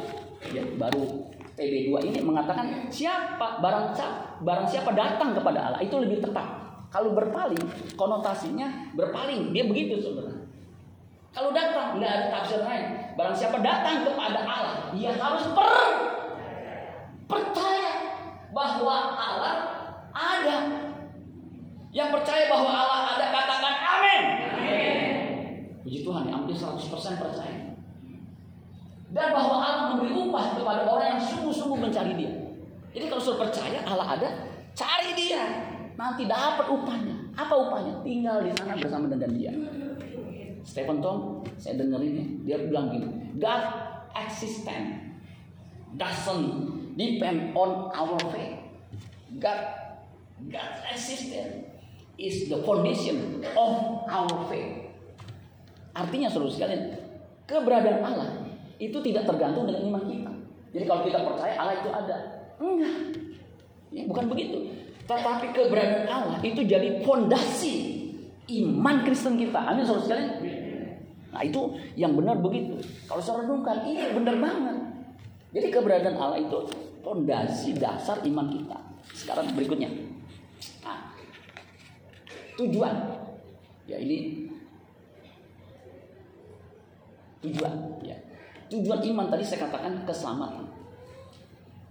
ya, 0.52 0.64
baru 0.76 1.32
TB2 1.56 1.90
ini 2.12 2.20
mengatakan 2.22 2.92
siapa 2.92 3.64
barang 3.64 3.96
barang 4.44 4.68
siapa 4.68 4.94
datang 4.94 5.34
kepada 5.34 5.72
Allah 5.72 5.82
itu 5.82 5.96
lebih 5.98 6.22
tepat. 6.22 6.68
Kalau 6.88 7.12
berpaling, 7.12 7.60
konotasinya 8.00 8.96
berpaling, 8.96 9.52
dia 9.52 9.68
begitu 9.68 10.00
saudara. 10.00 10.32
Kalau 11.36 11.52
datang 11.52 12.00
nggak 12.00 12.12
ada 12.12 12.26
tafsir 12.32 12.64
lain. 12.64 13.12
Barang 13.20 13.36
siapa 13.36 13.60
datang 13.60 14.08
kepada 14.08 14.40
Allah, 14.48 14.96
dia 14.96 15.12
harus 15.12 15.52
per 15.52 15.72
percaya 17.28 17.92
bahwa 18.56 18.96
Allah 19.20 19.56
ada. 20.16 20.58
Yang 21.92 22.10
percaya 22.22 22.44
bahwa 22.48 22.72
Allah 22.72 23.00
ada 23.18 23.26
katakan 23.36 23.76
amin. 23.84 24.24
Puji 25.84 26.08
Tuhan 26.08 26.32
percaya. 27.20 27.67
Dan 29.08 29.32
bahwa 29.32 29.64
Allah 29.64 29.84
memberi 29.96 30.12
upah 30.12 30.60
kepada 30.60 30.84
orang 30.84 31.16
yang 31.16 31.22
sungguh-sungguh 31.24 31.80
mencari 31.80 32.14
dia. 32.20 32.32
Jadi 32.92 33.06
kalau 33.08 33.24
sudah 33.24 33.48
percaya 33.48 33.80
Allah 33.88 34.20
ada, 34.20 34.30
cari 34.76 35.16
dia. 35.16 35.44
Nanti 35.96 36.28
dapat 36.28 36.68
upahnya. 36.68 37.16
Apa 37.34 37.54
upahnya? 37.56 38.04
Tinggal 38.04 38.44
di 38.44 38.52
sana 38.54 38.76
bersama 38.76 39.06
dengan 39.08 39.32
dia. 39.32 39.52
Stephen 40.68 41.00
Tom, 41.00 41.40
saya 41.56 41.80
dengerin 41.80 42.12
ya, 42.12 42.26
dia 42.44 42.58
bilang 42.68 42.92
gini, 42.92 43.08
God 43.40 43.64
existence 44.12 45.16
doesn't 45.96 46.44
depend 47.00 47.56
on 47.56 47.88
our 47.96 48.20
faith. 48.36 48.60
God, 49.40 49.62
God's 50.52 50.82
existence 50.92 51.72
is 52.20 52.52
the 52.52 52.60
foundation 52.68 53.40
of 53.56 54.04
our 54.12 54.36
faith. 54.52 54.92
Artinya 55.96 56.28
saudara 56.30 56.52
sekalian, 56.52 56.84
keberadaan 57.48 58.02
Allah 58.04 58.30
itu 58.78 58.98
tidak 59.02 59.26
tergantung 59.26 59.66
dengan 59.66 59.82
iman 59.94 60.04
kita. 60.06 60.32
Jadi 60.74 60.84
kalau 60.86 61.02
kita 61.06 61.20
percaya 61.26 61.54
Allah 61.58 61.76
itu 61.82 61.90
ada, 61.90 62.18
enggak. 62.62 62.96
Ya, 63.90 64.04
bukan 64.06 64.26
begitu. 64.30 64.58
Tetapi 65.08 65.56
keberadaan 65.56 66.08
Allah 66.12 66.38
itu 66.44 66.62
jadi 66.68 67.02
fondasi 67.02 67.76
iman 68.62 69.08
Kristen 69.08 69.40
kita. 69.40 69.60
Amin 69.64 69.88
saudara 69.88 70.04
sekalian. 70.04 70.32
Nah 71.32 71.42
itu 71.44 71.62
yang 71.96 72.12
benar 72.14 72.38
begitu. 72.44 72.76
Kalau 73.08 73.24
saya 73.24 73.48
renungkan, 73.48 73.88
ini 73.88 74.12
benar 74.12 74.36
banget. 74.36 74.78
Jadi 75.56 75.68
keberadaan 75.72 76.18
Allah 76.20 76.40
itu 76.44 76.60
fondasi 77.02 77.80
dasar 77.80 78.20
iman 78.28 78.52
kita. 78.52 78.78
Sekarang 79.16 79.48
berikutnya. 79.56 79.88
Nah, 80.84 81.16
tujuan. 82.60 82.96
Ya 83.88 83.98
ini 84.04 84.52
tujuan. 87.40 88.04
Ya. 88.04 88.27
Tujuan 88.68 89.00
iman 89.16 89.28
tadi 89.32 89.44
saya 89.48 89.68
katakan 89.68 90.04
keselamatan. 90.04 90.68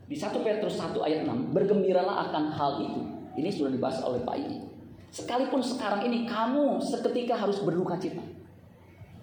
Di 0.07 0.15
1 0.15 0.45
Petrus 0.45 0.79
1 0.79 0.95
ayat 1.03 1.27
6, 1.27 1.51
bergembiralah 1.51 2.31
akan 2.31 2.45
hal 2.53 2.73
itu. 2.85 3.03
Ini 3.37 3.51
sudah 3.51 3.73
dibahas 3.73 4.01
oleh 4.07 4.23
Pak 4.23 4.37
Ini. 4.39 4.59
Sekalipun 5.11 5.65
sekarang 5.65 6.05
ini 6.07 6.29
kamu 6.29 6.79
seketika 6.79 7.35
harus 7.35 7.65
berduka 7.65 7.97
cita. 7.97 8.23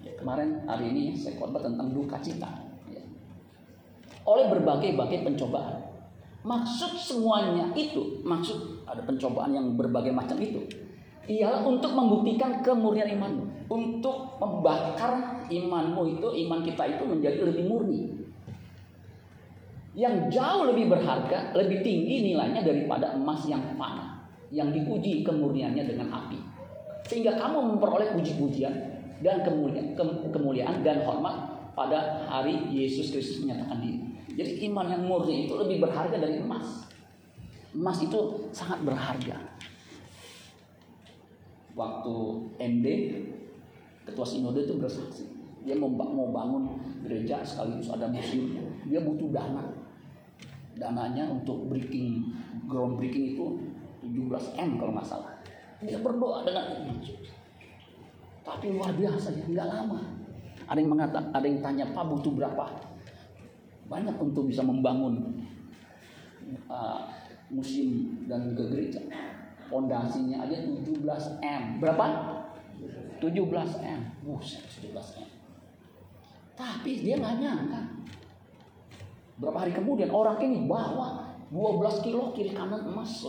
Ya, 0.03 0.11
kemarin 0.19 0.65
hari 0.67 0.91
ini 0.91 1.15
saya 1.15 1.39
khotbah 1.39 1.63
tentang 1.63 1.93
duka 1.93 2.19
cita. 2.19 2.49
Ya. 2.91 2.99
Oleh 4.27 4.51
berbagai-bagai 4.51 5.23
pencobaan. 5.23 5.79
Maksud 6.43 6.99
semuanya 6.99 7.71
itu, 7.71 8.19
maksud 8.27 8.83
ada 8.83 8.99
pencobaan 9.07 9.55
yang 9.55 9.79
berbagai 9.79 10.11
macam 10.11 10.35
itu, 10.43 10.59
ialah 11.23 11.63
untuk 11.63 11.95
membuktikan 11.95 12.59
kemurnian 12.59 13.15
imanmu, 13.15 13.71
untuk 13.71 14.35
membakar 14.43 15.43
imanmu 15.47 16.19
itu, 16.19 16.27
iman 16.47 16.59
kita 16.63 16.83
itu 16.99 17.03
menjadi 17.07 17.39
lebih 17.47 17.63
murni. 17.67 18.01
Yang 19.93 20.35
jauh 20.35 20.67
lebih 20.73 20.89
berharga, 20.89 21.53
lebih 21.53 21.85
tinggi 21.85 22.33
nilainya 22.33 22.65
daripada 22.65 23.13
emas 23.15 23.45
yang 23.47 23.61
fana, 23.77 24.25
yang 24.49 24.73
diuji 24.73 25.23
kemurniannya 25.23 25.83
dengan 25.85 26.11
api. 26.11 26.39
Sehingga 27.07 27.37
kamu 27.37 27.77
memperoleh 27.77 28.11
puji-pujian 28.17 28.73
dan 29.21 29.45
kemuliaan, 29.45 29.95
kemuliaan 30.33 30.81
dan 30.81 31.05
hormat 31.07 31.53
pada 31.77 32.25
hari 32.27 32.67
Yesus 32.73 33.13
Kristus 33.13 33.45
menyatakan 33.45 33.79
diri. 33.79 33.99
Jadi 34.33 34.65
iman 34.67 34.89
yang 34.89 35.03
murni 35.05 35.45
itu 35.45 35.53
lebih 35.55 35.85
berharga 35.85 36.17
dari 36.17 36.41
emas. 36.41 36.89
Emas 37.73 38.01
itu 38.01 38.49
sangat 38.49 38.81
berharga. 38.81 39.37
Waktu 41.73 42.15
MD, 42.61 42.87
ketua 44.05 44.25
sinode 44.25 44.61
itu 44.65 44.77
bersaksi. 44.77 45.25
Dia 45.63 45.79
mau, 45.79 45.89
bangun 46.29 46.75
gereja 47.01 47.41
sekaligus 47.41 47.89
ada 47.89 48.11
museum. 48.11 48.51
Dia 48.85 49.01
butuh 49.01 49.31
dana. 49.31 49.63
Dananya 50.73 51.29
untuk 51.29 51.69
breaking, 51.69 52.33
ground 52.65 52.97
breaking 52.99 53.37
itu 53.37 53.45
17 54.03 54.59
M 54.59 54.69
kalau 54.77 54.91
nggak 54.93 55.07
salah. 55.07 55.33
Dia 55.81 56.01
berdoa 56.01 56.43
dengan 56.43 56.65
Tapi 58.43 58.65
luar 58.75 58.91
biasa 58.91 59.39
ya, 59.39 59.45
nggak 59.47 59.67
lama. 59.71 60.01
Ada 60.67 60.77
yang 60.79 60.91
mengatakan, 60.91 61.31
ada 61.31 61.45
yang 61.47 61.59
tanya, 61.63 61.85
Pak 61.95 62.03
butuh 62.11 62.33
berapa? 62.35 62.93
banyak 63.93 64.15
untuk 64.17 64.47
bisa 64.47 64.63
membangun 64.63 65.43
uh, 66.65 67.05
museum 67.51 68.25
dan 68.25 68.55
ke 68.55 68.63
gereja. 68.71 69.01
Fondasinya 69.73 70.45
aja 70.45 70.53
17 70.53 71.01
M. 71.41 71.63
Berapa? 71.81 72.05
17 73.17 73.33
M. 73.81 74.01
Buset, 74.21 74.61
17 74.69 74.93
M. 75.17 75.29
Tapi 76.53 77.01
dia 77.01 77.17
nggak 77.17 77.41
nyangka. 77.41 77.81
Berapa 79.41 79.65
hari 79.65 79.73
kemudian 79.73 80.13
orang 80.13 80.37
ini 80.45 80.69
bawa 80.69 81.33
12 81.49 82.05
kilo 82.05 82.29
kiri 82.37 82.53
kanan 82.53 82.85
emas. 82.85 83.25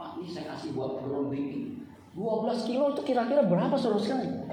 Pak, 0.00 0.16
ini 0.24 0.32
saya 0.32 0.56
kasih 0.56 0.72
buat 0.72 0.96
groundbreaking. 1.04 1.84
12 2.16 2.64
kilo 2.64 2.96
itu 2.96 3.02
kira-kira 3.04 3.44
berapa 3.44 3.76
saudara 3.76 4.00
sekalian? 4.00 4.48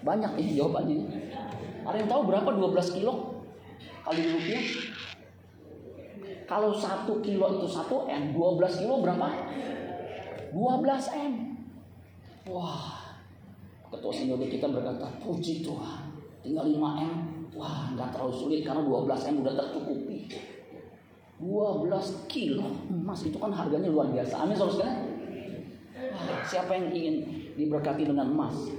Banyak 0.00 0.32
ini 0.40 0.56
jawabannya. 0.56 0.96
Ada 1.84 1.96
yang 2.00 2.08
tahu 2.08 2.22
berapa 2.24 2.48
12 2.56 2.96
kilo 2.96 3.44
kali 4.08 4.20
rupiah? 4.32 4.64
Kalau 6.50 6.74
satu 6.74 7.22
kilo 7.22 7.62
itu 7.62 7.70
satu 7.70 8.10
M, 8.10 8.34
12 8.34 8.82
kilo 8.82 8.98
berapa? 8.98 9.30
12 10.50 10.58
M. 11.30 11.34
Wah, 12.50 13.14
ketua 13.86 14.10
sinode 14.10 14.50
kita 14.50 14.66
berkata, 14.66 15.06
puji 15.22 15.62
Tuhan, 15.62 16.10
tinggal 16.42 16.66
5 16.66 17.06
M. 17.06 17.14
Wah, 17.54 17.94
nggak 17.94 18.10
terlalu 18.10 18.34
sulit 18.34 18.66
karena 18.66 18.82
12 18.82 19.30
M 19.30 19.34
udah 19.46 19.54
tercukupi. 19.54 20.18
12 21.38 22.26
kilo 22.26 22.66
emas 22.90 23.22
itu 23.22 23.38
kan 23.38 23.54
harganya 23.54 23.86
luar 23.86 24.10
biasa. 24.10 24.42
Amin 24.42 24.58
saudara 24.58 25.06
Wah, 26.10 26.42
siapa 26.50 26.74
yang 26.74 26.90
ingin 26.90 27.46
diberkati 27.54 28.10
dengan 28.10 28.26
emas? 28.26 28.74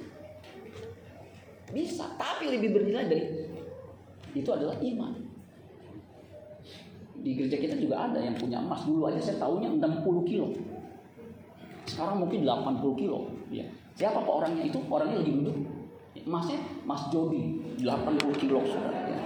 Bisa, 1.71 2.03
tapi 2.19 2.51
lebih 2.51 2.75
bernilai 2.75 3.07
dari 3.07 3.25
itu 4.35 4.49
adalah 4.51 4.75
iman. 4.75 5.20
Di 7.21 7.37
gereja 7.37 7.57
kita 7.61 7.75
juga 7.77 8.09
ada 8.09 8.17
yang 8.17 8.33
punya 8.33 8.57
emas. 8.57 8.81
Dulu 8.85 9.05
aja 9.05 9.21
saya 9.21 9.37
tahunya 9.37 9.77
60 9.77 10.29
kilo. 10.29 10.49
Sekarang 11.85 12.25
mungkin 12.25 12.41
80 12.45 13.01
kilo. 13.01 13.29
Ya. 13.53 13.65
Siapa 13.93 14.25
pak 14.25 14.33
orangnya 14.33 14.65
itu? 14.65 14.79
Orangnya 14.89 15.21
lagi 15.21 15.33
duduk. 15.37 15.57
Emasnya 16.17 16.59
Mas 16.85 17.07
Jody 17.13 17.61
80 17.81 18.41
kilo 18.41 18.59
saudara. 18.65 19.05
Ya. 19.05 19.21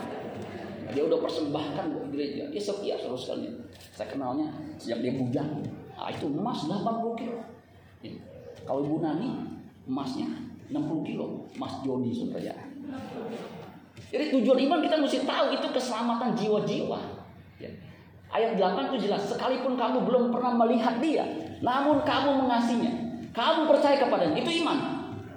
Dia 0.92 1.04
udah 1.08 1.20
persembahkan 1.24 1.86
buat 1.92 2.08
gereja. 2.12 2.52
Dia 2.52 2.62
setia 2.62 2.96
saudara 3.00 3.20
sekalian. 3.20 3.56
Saya 3.96 4.08
kenalnya 4.12 4.48
sejak 4.76 5.00
dia 5.04 5.14
bujang. 5.16 5.50
Nah, 5.96 6.12
itu 6.12 6.28
emas 6.28 6.68
80 6.68 7.20
kilo. 7.20 7.40
Ya. 8.04 8.12
Kalau 8.68 8.84
Ibu 8.84 8.98
Nani 9.00 9.30
emasnya 9.88 10.28
60 10.68 11.08
kilo 11.08 11.48
Mas 11.56 11.80
Joni 11.86 12.12
saudara. 12.12 12.60
Jadi 14.12 14.26
tujuan 14.32 14.60
iman 14.70 14.80
kita 14.84 14.96
mesti 15.00 15.24
tahu 15.24 15.46
itu 15.56 15.68
keselamatan 15.72 16.36
jiwa-jiwa. 16.36 17.00
Ya. 17.60 17.72
Ayat 18.36 18.60
8 18.60 18.92
itu 18.92 19.08
jelas, 19.08 19.24
sekalipun 19.32 19.80
kamu 19.80 20.04
belum 20.04 20.36
pernah 20.36 20.52
melihat 20.60 21.00
dia, 21.00 21.24
namun 21.64 22.04
kamu 22.04 22.44
mengasihinya, 22.44 22.92
kamu 23.32 23.64
percaya 23.72 23.96
kepadanya, 23.96 24.36
itu 24.36 24.60
iman. 24.60 24.78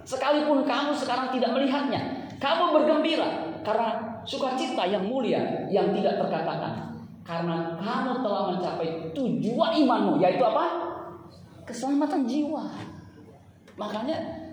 Sekalipun 0.03 0.67
kamu 0.67 0.99
sekarang 0.99 1.31
tidak 1.31 1.55
melihatnya, 1.55 2.27
kamu 2.43 2.75
bergembira 2.75 3.55
karena 3.63 4.19
sukacita 4.27 4.83
yang 4.91 5.07
mulia 5.07 5.71
yang 5.71 5.95
tidak 5.95 6.19
terkatakan. 6.27 6.91
Karena 7.23 7.77
kamu 7.79 8.25
telah 8.25 8.43
mencapai 8.51 9.15
tujuan 9.15 9.73
imanmu, 9.79 10.19
yaitu 10.19 10.43
apa? 10.43 10.65
Keselamatan 11.69 12.25
jiwa. 12.27 12.67
Makanya 13.79 14.48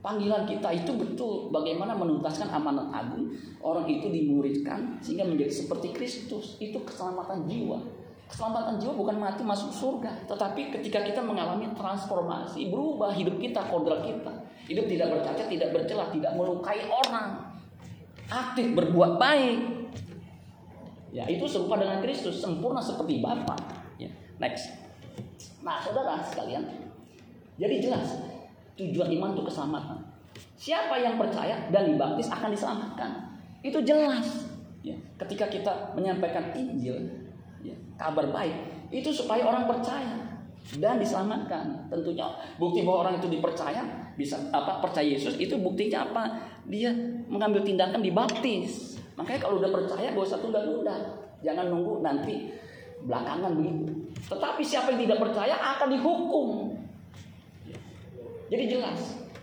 Panggilan 0.00 0.48
kita 0.48 0.72
itu 0.72 0.96
betul 0.96 1.52
bagaimana 1.52 1.92
menuntaskan 1.92 2.48
amanat 2.48 2.88
agung. 2.88 3.36
Orang 3.60 3.84
itu 3.84 4.08
dimuridkan 4.08 4.96
sehingga 5.04 5.28
menjadi 5.28 5.52
seperti 5.52 5.92
Kristus. 5.92 6.56
Itu 6.56 6.80
keselamatan 6.88 7.44
jiwa. 7.44 7.76
Keselamatan 8.24 8.80
jiwa 8.80 8.96
bukan 8.96 9.20
mati 9.20 9.44
masuk 9.44 9.68
surga. 9.68 10.24
Tetapi 10.24 10.72
ketika 10.72 11.04
kita 11.04 11.20
mengalami 11.20 11.68
transformasi, 11.76 12.72
berubah 12.72 13.12
hidup 13.12 13.36
kita, 13.36 13.60
kodrat 13.68 14.00
kita. 14.00 14.32
Hidup 14.72 14.88
tidak 14.88 15.20
bercacat, 15.20 15.46
tidak 15.52 15.68
bercelah, 15.76 16.08
tidak 16.08 16.32
melukai 16.32 16.80
orang. 16.88 17.60
Aktif 18.32 18.72
berbuat 18.72 19.20
baik. 19.20 19.58
Ya, 21.12 21.28
itu 21.28 21.44
serupa 21.44 21.76
dengan 21.76 22.00
Kristus, 22.00 22.40
sempurna 22.40 22.80
seperti 22.80 23.20
Bapa. 23.20 23.52
Ya, 24.00 24.08
next. 24.40 24.72
Nah, 25.60 25.76
saudara 25.82 26.22
sekalian, 26.24 26.64
jadi 27.60 27.82
jelas 27.84 28.39
Tujuan 28.80 29.12
iman 29.20 29.36
itu 29.36 29.44
keselamatan. 29.44 29.98
Siapa 30.56 30.96
yang 30.96 31.20
percaya 31.20 31.68
dan 31.68 31.92
dibaptis 31.92 32.32
akan 32.32 32.48
diselamatkan. 32.48 33.10
Itu 33.60 33.84
jelas. 33.84 34.48
Ya, 34.80 34.96
ketika 35.20 35.52
kita 35.52 35.92
menyampaikan 35.92 36.56
Injil, 36.56 36.96
ya, 37.60 37.76
kabar 38.00 38.32
baik, 38.32 38.56
itu 38.88 39.12
supaya 39.12 39.44
orang 39.44 39.68
percaya. 39.68 40.32
dan 40.76 41.00
diselamatkan. 41.00 41.88
Tentunya 41.88 42.28
bukti 42.60 42.84
bahwa 42.84 43.08
orang 43.08 43.16
itu 43.16 43.32
dipercaya 43.32 43.80
bisa 44.14 44.36
apa 44.52 44.84
percaya 44.84 45.08
Yesus 45.16 45.40
itu 45.40 45.56
buktinya 45.56 46.04
apa? 46.04 46.36
Dia 46.68 46.92
mengambil 47.26 47.64
tindakan 47.64 48.04
dibaptis. 48.04 49.00
Makanya 49.16 49.40
kalau 49.40 49.56
udah 49.56 49.72
percaya 49.72 50.12
gak 50.12 50.20
usah 50.20 50.38
tunda-tunda. 50.38 50.94
Jangan 51.40 51.72
nunggu 51.72 52.04
nanti 52.04 52.52
belakangan 53.08 53.56
begitu. 53.56 53.88
Tetapi 54.28 54.60
siapa 54.60 54.92
yang 54.92 55.08
tidak 55.08 55.18
percaya 55.24 55.56
akan 55.56 55.88
dihukum. 55.96 56.76
Jadi 58.50 58.64
jelas. 58.66 59.00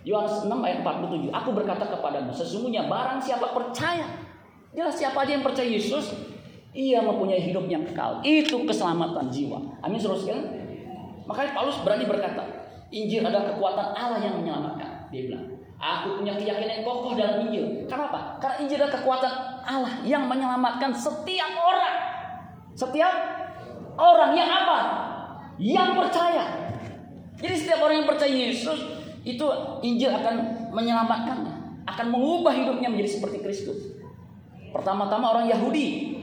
Yohanes 0.08 0.48
6 0.48 0.52
ayat 0.52 0.84
47. 0.84 1.32
Aku 1.32 1.50
berkata 1.52 1.84
kepadamu, 1.88 2.32
sesungguhnya 2.32 2.88
barang 2.88 3.20
siapa 3.20 3.52
percaya. 3.52 4.08
Jelas 4.72 4.96
siapa 4.96 5.24
aja 5.24 5.36
yang 5.36 5.44
percaya 5.44 5.68
Yesus, 5.68 6.16
ia 6.72 7.04
mempunyai 7.04 7.44
hidup 7.44 7.68
yang 7.68 7.84
kekal. 7.88 8.24
Itu 8.24 8.64
keselamatan 8.64 9.28
jiwa. 9.28 9.80
Amin 9.84 10.00
saudara 10.00 10.20
sekalian. 10.22 10.46
Makanya 11.28 11.52
Paulus 11.52 11.80
berani 11.84 12.08
berkata, 12.08 12.44
Injil 12.88 13.20
adalah 13.20 13.52
kekuatan 13.52 13.88
Allah 13.96 14.20
yang 14.24 14.40
menyelamatkan. 14.40 15.12
Dia 15.12 15.28
bilang, 15.28 15.44
aku 15.76 16.24
punya 16.24 16.40
keyakinan 16.40 16.72
yang 16.80 16.84
kokoh 16.88 17.20
dalam 17.20 17.44
Injil. 17.48 17.84
Kenapa? 17.88 18.40
Karena 18.40 18.56
Injil 18.64 18.80
adalah 18.80 18.94
kekuatan 18.96 19.34
Allah 19.68 19.94
yang 20.08 20.24
menyelamatkan 20.24 20.96
setiap 20.96 21.52
orang. 21.52 21.96
Setiap 22.72 23.12
orang 24.00 24.32
yang 24.40 24.48
apa? 24.48 24.80
Yang 25.60 25.90
percaya. 26.00 26.46
Jadi 27.44 27.56
setiap 27.60 27.84
orang 27.84 28.06
yang 28.06 28.10
percaya 28.10 28.32
Yesus 28.32 28.97
itu 29.28 29.48
Injil 29.84 30.08
akan 30.16 30.36
menyelamatkannya, 30.72 31.84
akan 31.84 32.08
mengubah 32.08 32.56
hidupnya 32.56 32.88
menjadi 32.88 33.20
seperti 33.20 33.44
Kristus. 33.44 34.00
Pertama-tama 34.72 35.36
orang 35.36 35.52
Yahudi, 35.52 36.20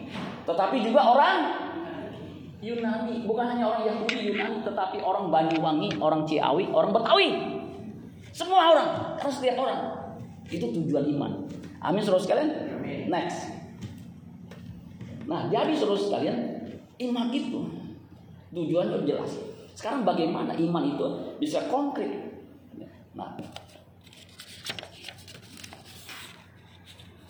tetapi 0.48 0.80
juga 0.80 1.04
orang 1.04 1.36
Yunani, 2.64 3.28
bukan 3.28 3.44
hanya 3.44 3.68
orang 3.68 3.84
Yahudi 3.84 4.32
Yunani, 4.32 4.64
tetapi 4.64 5.04
orang 5.04 5.28
Banyuwangi, 5.28 6.00
orang 6.00 6.24
Ciawi, 6.24 6.72
orang 6.72 6.96
Betawi. 6.96 7.28
Semua 8.32 8.72
orang, 8.72 8.88
karena 9.20 9.32
setiap 9.32 9.56
orang 9.60 9.80
itu 10.48 10.64
tujuan 10.72 11.04
iman. 11.12 11.44
Amin, 11.84 12.00
saudara 12.00 12.24
sekalian. 12.24 12.50
Next. 13.12 13.52
Nah, 15.28 15.52
jadi 15.52 15.76
saudara 15.76 16.00
sekalian, 16.00 16.38
iman 17.04 17.28
itu 17.36 17.60
tujuannya 18.56 19.04
jelas. 19.04 19.36
Sekarang 19.76 20.08
bagaimana 20.08 20.56
iman 20.56 20.84
itu 20.96 21.06
bisa 21.36 21.68
konkret? 21.68 22.23
Nah, 23.14 23.30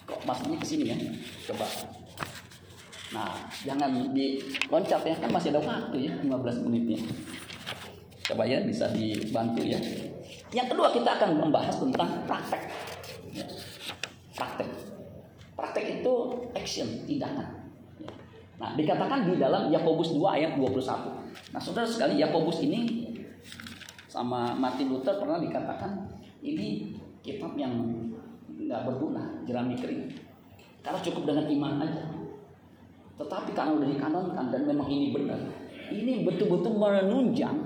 kok 0.09 0.21
masuknya 0.25 0.57
ke 0.57 0.67
sini 0.67 0.85
ya? 0.89 0.97
Coba. 1.53 1.69
Nah, 3.13 3.31
jangan 3.63 4.11
loncat 4.73 5.03
ya, 5.05 5.15
kan 5.21 5.31
masih 5.31 5.53
ada 5.53 5.61
waktu 5.61 6.09
ya, 6.09 6.13
15 6.25 6.65
menitnya. 6.65 6.99
Coba 8.25 8.49
ya, 8.49 8.65
bisa 8.65 8.89
dibantu 8.97 9.61
ya. 9.61 9.77
Yang 10.57 10.73
kedua 10.73 10.89
kita 10.89 11.11
akan 11.21 11.31
membahas 11.37 11.77
tentang 11.77 12.25
praktek. 12.25 12.63
Ya. 13.37 13.45
Praktek. 14.33 14.69
Praktek 15.55 15.85
itu 16.01 16.15
action, 16.57 16.89
tindakan. 17.05 17.69
Ya. 18.01 18.13
Nah, 18.57 18.73
dikatakan 18.73 19.29
di 19.29 19.37
dalam 19.37 19.69
Yakobus 19.69 20.17
2 20.17 20.25
ayat 20.41 20.57
21. 20.57 21.21
Nah, 21.53 21.61
saudara 21.61 21.85
sekali, 21.85 22.17
Yakobus 22.17 22.65
ini 22.65 23.13
sama 24.15 24.55
Martin 24.55 24.95
Luther 24.95 25.19
pernah 25.19 25.43
dikatakan 25.43 26.07
ini 26.47 26.95
kitab 27.19 27.59
yang 27.59 27.75
nggak 28.47 28.87
berguna, 28.87 29.43
jerami 29.43 29.75
kering. 29.75 30.07
Karena 30.87 31.03
cukup 31.03 31.27
dengan 31.27 31.51
iman 31.51 31.83
aja. 31.83 32.07
Tetapi 33.19 33.51
karena 33.51 33.75
udah 33.75 33.89
dikanonkan 33.91 34.55
dan 34.55 34.63
memang 34.71 34.87
ini 34.87 35.11
benar, 35.11 35.39
ini 35.91 36.23
betul-betul 36.23 36.79
menunjang 36.79 37.59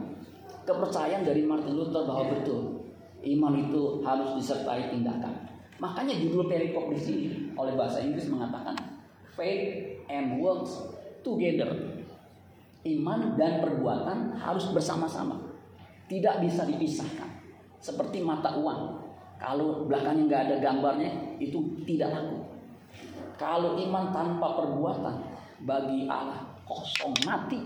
kepercayaan 0.65 1.25
dari 1.29 1.45
Martin 1.45 1.77
Luther 1.77 2.09
bahwa 2.09 2.33
betul 2.33 2.81
iman 3.29 3.55
itu 3.61 4.01
harus 4.01 4.41
disertai 4.41 4.89
tindakan. 4.89 5.45
Makanya 5.77 6.17
judul 6.17 6.49
perikop 6.49 6.89
di 6.89 7.01
sini 7.01 7.29
oleh 7.61 7.77
bahasa 7.77 8.01
Inggris 8.01 8.29
mengatakan 8.33 8.77
faith 9.37 10.01
and 10.09 10.41
works 10.41 10.81
together. 11.21 11.69
Iman 12.89 13.37
dan 13.37 13.61
perbuatan 13.61 14.39
harus 14.39 14.71
bersama-sama 14.73 15.48
tidak 16.09 16.41
bisa 16.43 16.65
dipisahkan. 16.65 17.31
Seperti 17.79 18.25
mata 18.25 18.57
uang. 18.59 19.07
Kalau 19.39 19.87
belakangnya 19.87 20.25
nggak 20.27 20.43
ada 20.51 20.57
gambarnya, 20.59 21.39
itu 21.39 21.79
tidak 21.87 22.11
laku. 22.11 22.43
Kalau 23.39 23.79
iman 23.79 24.11
tanpa 24.11 24.59
perbuatan, 24.59 25.15
bagi 25.63 26.11
Allah 26.11 26.43
kosong 26.67 27.15
mati. 27.23 27.59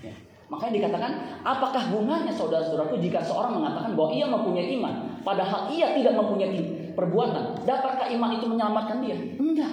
Ya. 0.00 0.12
Makanya 0.48 0.72
dikatakan, 0.82 1.12
apakah 1.44 1.92
gunanya 1.92 2.32
saudara-saudaraku 2.32 2.96
jika 3.00 3.20
seorang 3.20 3.60
mengatakan 3.60 3.92
bahwa 3.92 4.10
ia 4.12 4.24
mempunyai 4.24 4.72
iman, 4.80 5.20
padahal 5.20 5.68
ia 5.68 5.92
tidak 5.92 6.16
mempunyai 6.16 6.56
perbuatan? 6.96 7.60
Dapatkah 7.68 8.08
iman 8.08 8.30
itu 8.36 8.46
menyelamatkan 8.48 8.98
dia? 9.04 9.16
Enggak. 9.36 9.72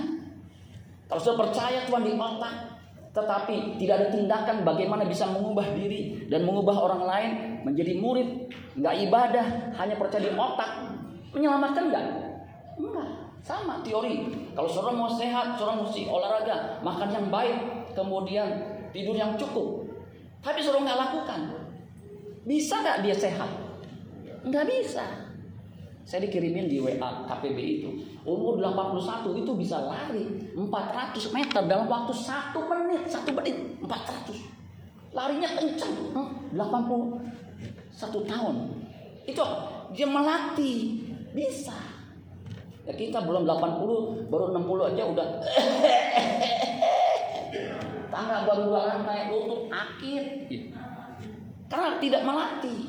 Kalau 1.09 1.21
sudah 1.23 1.37
percaya 1.49 1.87
Tuhan 1.89 2.05
di 2.05 2.13
otak, 2.13 2.68
tetapi 3.09 3.81
tidak 3.81 3.95
ada 3.99 4.07
tindakan 4.13 4.61
bagaimana 4.61 5.01
bisa 5.05 5.25
mengubah 5.25 5.73
diri 5.73 6.29
dan 6.29 6.45
mengubah 6.45 6.77
orang 6.77 7.03
lain 7.09 7.31
menjadi 7.65 7.97
murid, 7.97 8.29
nggak 8.77 8.95
ibadah, 9.09 9.45
hanya 9.81 9.95
percaya 9.97 10.29
di 10.29 10.31
otak, 10.37 10.71
menyelamatkan 11.33 11.89
nggak? 11.89 12.05
Enggak, 12.79 13.09
sama 13.41 13.81
teori. 13.81 14.29
Kalau 14.53 14.69
seorang 14.69 14.95
mau 14.95 15.09
sehat, 15.09 15.57
seorang 15.57 15.81
mesti 15.81 16.05
olahraga, 16.05 16.79
makan 16.85 17.09
yang 17.09 17.27
baik, 17.33 17.57
kemudian 17.97 18.47
tidur 18.93 19.17
yang 19.17 19.33
cukup. 19.35 19.89
Tapi 20.45 20.61
seorang 20.61 20.85
nggak 20.85 21.01
lakukan, 21.01 21.39
bisa 22.45 22.79
nggak 22.79 23.01
dia 23.03 23.15
sehat? 23.17 23.49
Nggak 24.45 24.65
bisa. 24.69 25.28
Saya 26.09 26.25
dikirimin 26.25 26.65
di 26.65 26.81
WA 26.81 26.97
KPB 27.29 27.57
itu. 27.61 27.89
Umur 28.25 28.57
81 28.57 29.29
itu 29.45 29.51
bisa 29.53 29.77
lari 29.77 30.25
400 30.57 30.65
meter 31.29 31.61
dalam 31.69 31.85
waktu 31.85 32.17
satu 32.17 32.65
menit, 32.65 33.05
satu 33.05 33.29
menit 33.29 33.77
400. 33.77 35.13
Larinya 35.13 35.53
kencang, 35.53 35.93
81 36.57 38.25
tahun. 38.25 38.55
Itu 39.29 39.45
dia 39.93 40.09
melatih, 40.09 41.05
bisa. 41.29 41.77
Ya 42.89 42.93
kita 42.97 43.21
belum 43.21 43.45
80, 43.45 44.33
baru 44.33 44.49
60 44.49 44.89
aja 44.89 45.03
udah 45.13 45.27
tangga 48.09 48.49
baru 48.49 48.61
dua 48.65 48.81
lantai 48.89 49.29
lutut 49.29 49.69
akhir 49.69 50.49
karena 51.69 52.01
tidak 52.01 52.21
melatih 52.25 52.79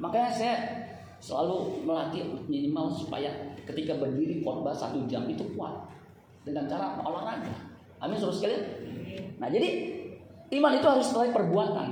makanya 0.00 0.30
saya 0.32 0.87
selalu 1.18 1.82
melatih 1.82 2.22
minimal 2.46 2.90
supaya 2.94 3.30
ketika 3.66 3.98
berdiri 3.98 4.40
khotbah 4.40 4.72
satu 4.72 5.04
jam 5.10 5.26
itu 5.26 5.42
kuat 5.58 5.90
dengan 6.46 6.64
cara 6.70 6.98
olahraga. 7.02 7.50
Amin 7.98 8.16
suruh 8.16 8.34
sekalian. 8.34 8.62
Nah 9.42 9.50
jadi 9.50 9.68
iman 10.54 10.72
itu 10.78 10.86
harus 10.86 11.06
setelah 11.10 11.34
perbuatan. 11.34 11.88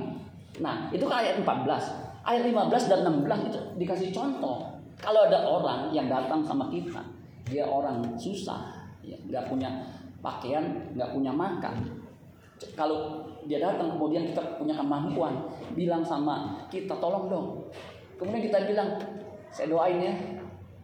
Nah 0.63 0.89
itu 0.89 1.03
kan 1.05 1.21
ayat 1.21 1.43
14. 1.43 2.25
Ayat 2.27 2.43
15 2.43 2.91
dan 2.91 2.99
16 3.07 3.47
itu 3.51 3.59
dikasih 3.79 4.09
contoh. 4.11 4.67
Kalau 4.97 5.29
ada 5.29 5.45
orang 5.45 5.93
yang 5.93 6.09
datang 6.09 6.41
sama 6.41 6.73
kita, 6.73 6.99
dia 7.45 7.69
orang 7.69 8.01
susah, 8.17 8.89
ya, 9.05 9.15
punya 9.45 9.69
pakaian, 10.25 10.89
nggak 10.97 11.13
punya 11.13 11.29
makan. 11.29 12.01
Kalau 12.73 13.21
dia 13.45 13.61
datang 13.61 13.93
kemudian 13.93 14.25
kita 14.33 14.57
punya 14.57 14.73
kemampuan, 14.73 15.45
bilang 15.77 16.01
sama 16.01 16.65
kita 16.73 16.97
tolong 16.97 17.29
dong. 17.29 17.47
Kemudian 18.17 18.43
kita 18.49 18.65
bilang 18.65 18.89
saya 19.53 19.69
doain 19.69 20.01
ya. 20.01 20.13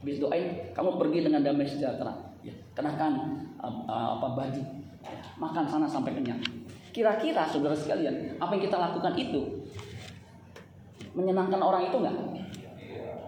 Habis 0.04 0.20
doain, 0.20 0.48
kamu 0.76 1.00
pergi 1.00 1.20
dengan 1.24 1.42
damai 1.42 1.68
sejahtera. 1.68 2.12
Ya, 2.44 2.52
kenakan 2.76 3.40
apa 3.90 4.28
baju. 4.36 4.62
Ya, 5.04 5.20
makan 5.40 5.64
sana 5.68 5.88
sampai 5.88 6.16
kenyang. 6.16 6.40
Kira-kira 6.94 7.48
saudara 7.48 7.74
sekalian, 7.74 8.38
apa 8.38 8.52
yang 8.54 8.64
kita 8.68 8.78
lakukan 8.78 9.16
itu 9.16 9.42
menyenangkan 11.16 11.60
orang 11.64 11.88
itu 11.88 11.98
nggak? 11.98 12.16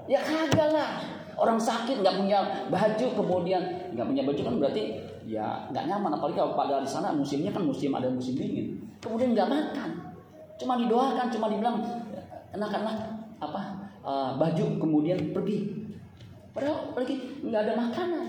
Ya 0.05 0.19
kagak 0.21 0.69
lah. 0.69 0.91
Orang 1.35 1.59
sakit 1.59 1.99
nggak 1.99 2.15
punya 2.15 2.39
baju 2.71 3.07
kemudian 3.11 3.91
nggak 3.91 4.07
punya 4.07 4.23
baju 4.23 4.39
kan 4.39 4.55
berarti 4.55 4.83
ya 5.25 5.67
nggak 5.67 5.83
nyaman 5.89 6.15
apalagi 6.15 6.37
kalau 6.39 6.55
pada 6.55 6.79
di 6.79 6.87
sana 6.87 7.11
musimnya 7.11 7.51
kan 7.51 7.65
musim 7.65 7.91
ada 7.91 8.07
musim 8.07 8.37
dingin 8.37 8.77
kemudian 9.01 9.33
nggak 9.33 9.49
makan 9.49 9.89
cuma 10.55 10.79
didoakan 10.79 11.27
cuma 11.33 11.51
dibilang 11.51 11.81
enak-enak 12.55 12.97
apa 13.41 13.61
uh, 14.05 14.37
baju 14.37 14.65
kemudian 14.77 15.33
pergi. 15.33 15.73
Padahal 16.53 16.93
pergi 16.93 17.41
nggak 17.43 17.61
ada 17.65 17.73
makanan. 17.75 18.27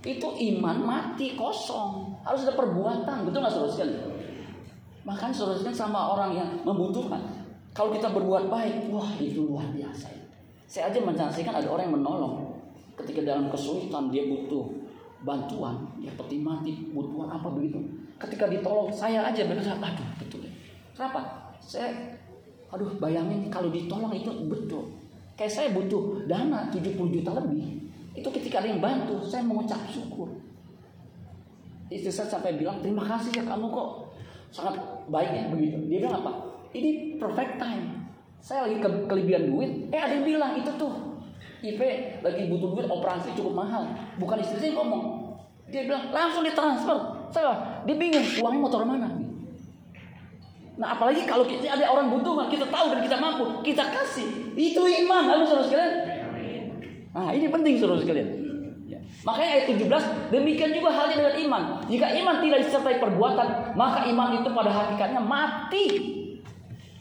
Itu 0.00 0.32
iman 0.32 0.78
mati 0.80 1.36
kosong. 1.36 2.16
Harus 2.24 2.48
ada 2.48 2.56
perbuatan, 2.56 3.28
betul 3.28 3.44
nggak 3.44 3.52
saudara? 3.52 4.00
Makan 5.04 5.30
sekali 5.34 5.74
sama 5.74 6.16
orang 6.16 6.32
yang 6.38 6.48
membutuhkan. 6.64 7.20
Kalau 7.76 7.92
kita 7.92 8.08
berbuat 8.08 8.48
baik, 8.48 8.88
wah 8.88 9.10
itu 9.20 9.44
luar 9.44 9.68
biasa. 9.74 10.08
Saya 10.70 10.90
aja 10.90 10.98
menyaksikan 11.02 11.50
ada 11.50 11.68
orang 11.68 11.90
yang 11.90 11.96
menolong. 12.00 12.56
Ketika 12.94 13.26
dalam 13.26 13.50
kesulitan 13.50 14.12
dia 14.12 14.28
butuh 14.28 14.70
bantuan, 15.24 15.88
ya 16.00 16.12
peti 16.16 16.40
mati, 16.40 16.88
butuhan 16.92 17.28
apa 17.32 17.48
begitu. 17.52 17.80
Ketika 18.20 18.48
ditolong, 18.48 18.92
saya 18.92 19.24
aja 19.24 19.44
berkata, 19.48 19.72
aduh 19.76 20.08
betul 20.20 20.44
ya. 20.44 20.52
Kenapa? 20.92 21.52
Saya 21.60 21.88
Aduh, 22.70 22.90
bayangin 23.02 23.50
kalau 23.50 23.70
ditolong 23.70 24.14
itu 24.14 24.30
betul. 24.46 24.94
Kayak 25.34 25.52
saya 25.52 25.68
butuh 25.74 26.24
dana 26.30 26.70
70 26.70 26.94
juta 27.10 27.30
lebih. 27.34 27.90
Itu 28.14 28.28
ketika 28.30 28.62
ada 28.62 28.68
yang 28.70 28.82
bantu, 28.82 29.22
saya 29.26 29.42
mengucap 29.42 29.80
syukur. 29.90 30.30
Istri 31.90 32.12
saya 32.12 32.28
sampai 32.38 32.54
bilang, 32.54 32.78
terima 32.78 33.02
kasih 33.02 33.34
ya 33.34 33.42
kamu 33.42 33.66
kok 33.72 34.14
sangat 34.54 34.78
baik 35.10 35.30
ya 35.34 35.42
begitu. 35.50 35.76
Dia 35.90 35.98
bilang 36.06 36.22
apa? 36.22 36.32
Ini 36.70 37.18
perfect 37.18 37.58
time. 37.58 38.06
Saya 38.38 38.70
lagi 38.70 38.78
ke 38.78 38.88
kelebihan 39.10 39.50
duit, 39.50 39.90
eh 39.90 40.00
ada 40.00 40.16
yang 40.16 40.24
bilang 40.24 40.54
itu 40.56 40.70
tuh 40.78 41.10
IP 41.60 41.80
lagi 42.24 42.48
butuh 42.48 42.72
duit 42.72 42.88
operasi 42.88 43.36
cukup 43.36 43.52
mahal. 43.52 43.84
Bukan 44.16 44.40
istri 44.40 44.56
saya 44.56 44.72
ngomong. 44.80 45.36
Dia 45.68 45.84
bilang 45.84 46.08
langsung 46.08 46.42
ditransfer. 46.42 46.98
Saya 47.30 47.82
dia 47.84 47.94
bingung 47.94 48.24
uangnya 48.40 48.60
motor 48.64 48.82
mana. 48.88 49.09
Nah 50.80 50.96
apalagi 50.96 51.28
kalau 51.28 51.44
kita 51.44 51.68
ada 51.68 51.92
orang 51.92 52.08
butuh, 52.08 52.48
kita 52.48 52.64
tahu 52.72 52.96
dan 52.96 53.04
kita 53.04 53.20
mampu, 53.20 53.44
kita 53.60 53.84
kasih. 53.92 54.56
Itu 54.56 54.80
iman, 54.80 55.28
lalu 55.28 55.44
saudara 55.44 55.68
sekalian. 55.68 55.92
Nah 57.12 57.28
ini 57.36 57.52
penting 57.52 57.76
saudara 57.76 58.00
sekalian. 58.00 58.28
Ya. 58.88 58.96
Makanya 59.28 59.50
ayat 59.60 59.64
17, 59.76 60.32
demikian 60.32 60.72
juga 60.72 60.88
halnya 60.96 61.20
dengan 61.20 61.34
iman. 61.36 61.62
Jika 61.84 62.16
iman 62.24 62.40
tidak 62.40 62.58
disertai 62.64 62.96
perbuatan, 62.96 63.76
maka 63.76 64.08
iman 64.08 64.40
itu 64.40 64.48
pada 64.48 64.72
hakikatnya 64.72 65.20
mati. 65.20 65.86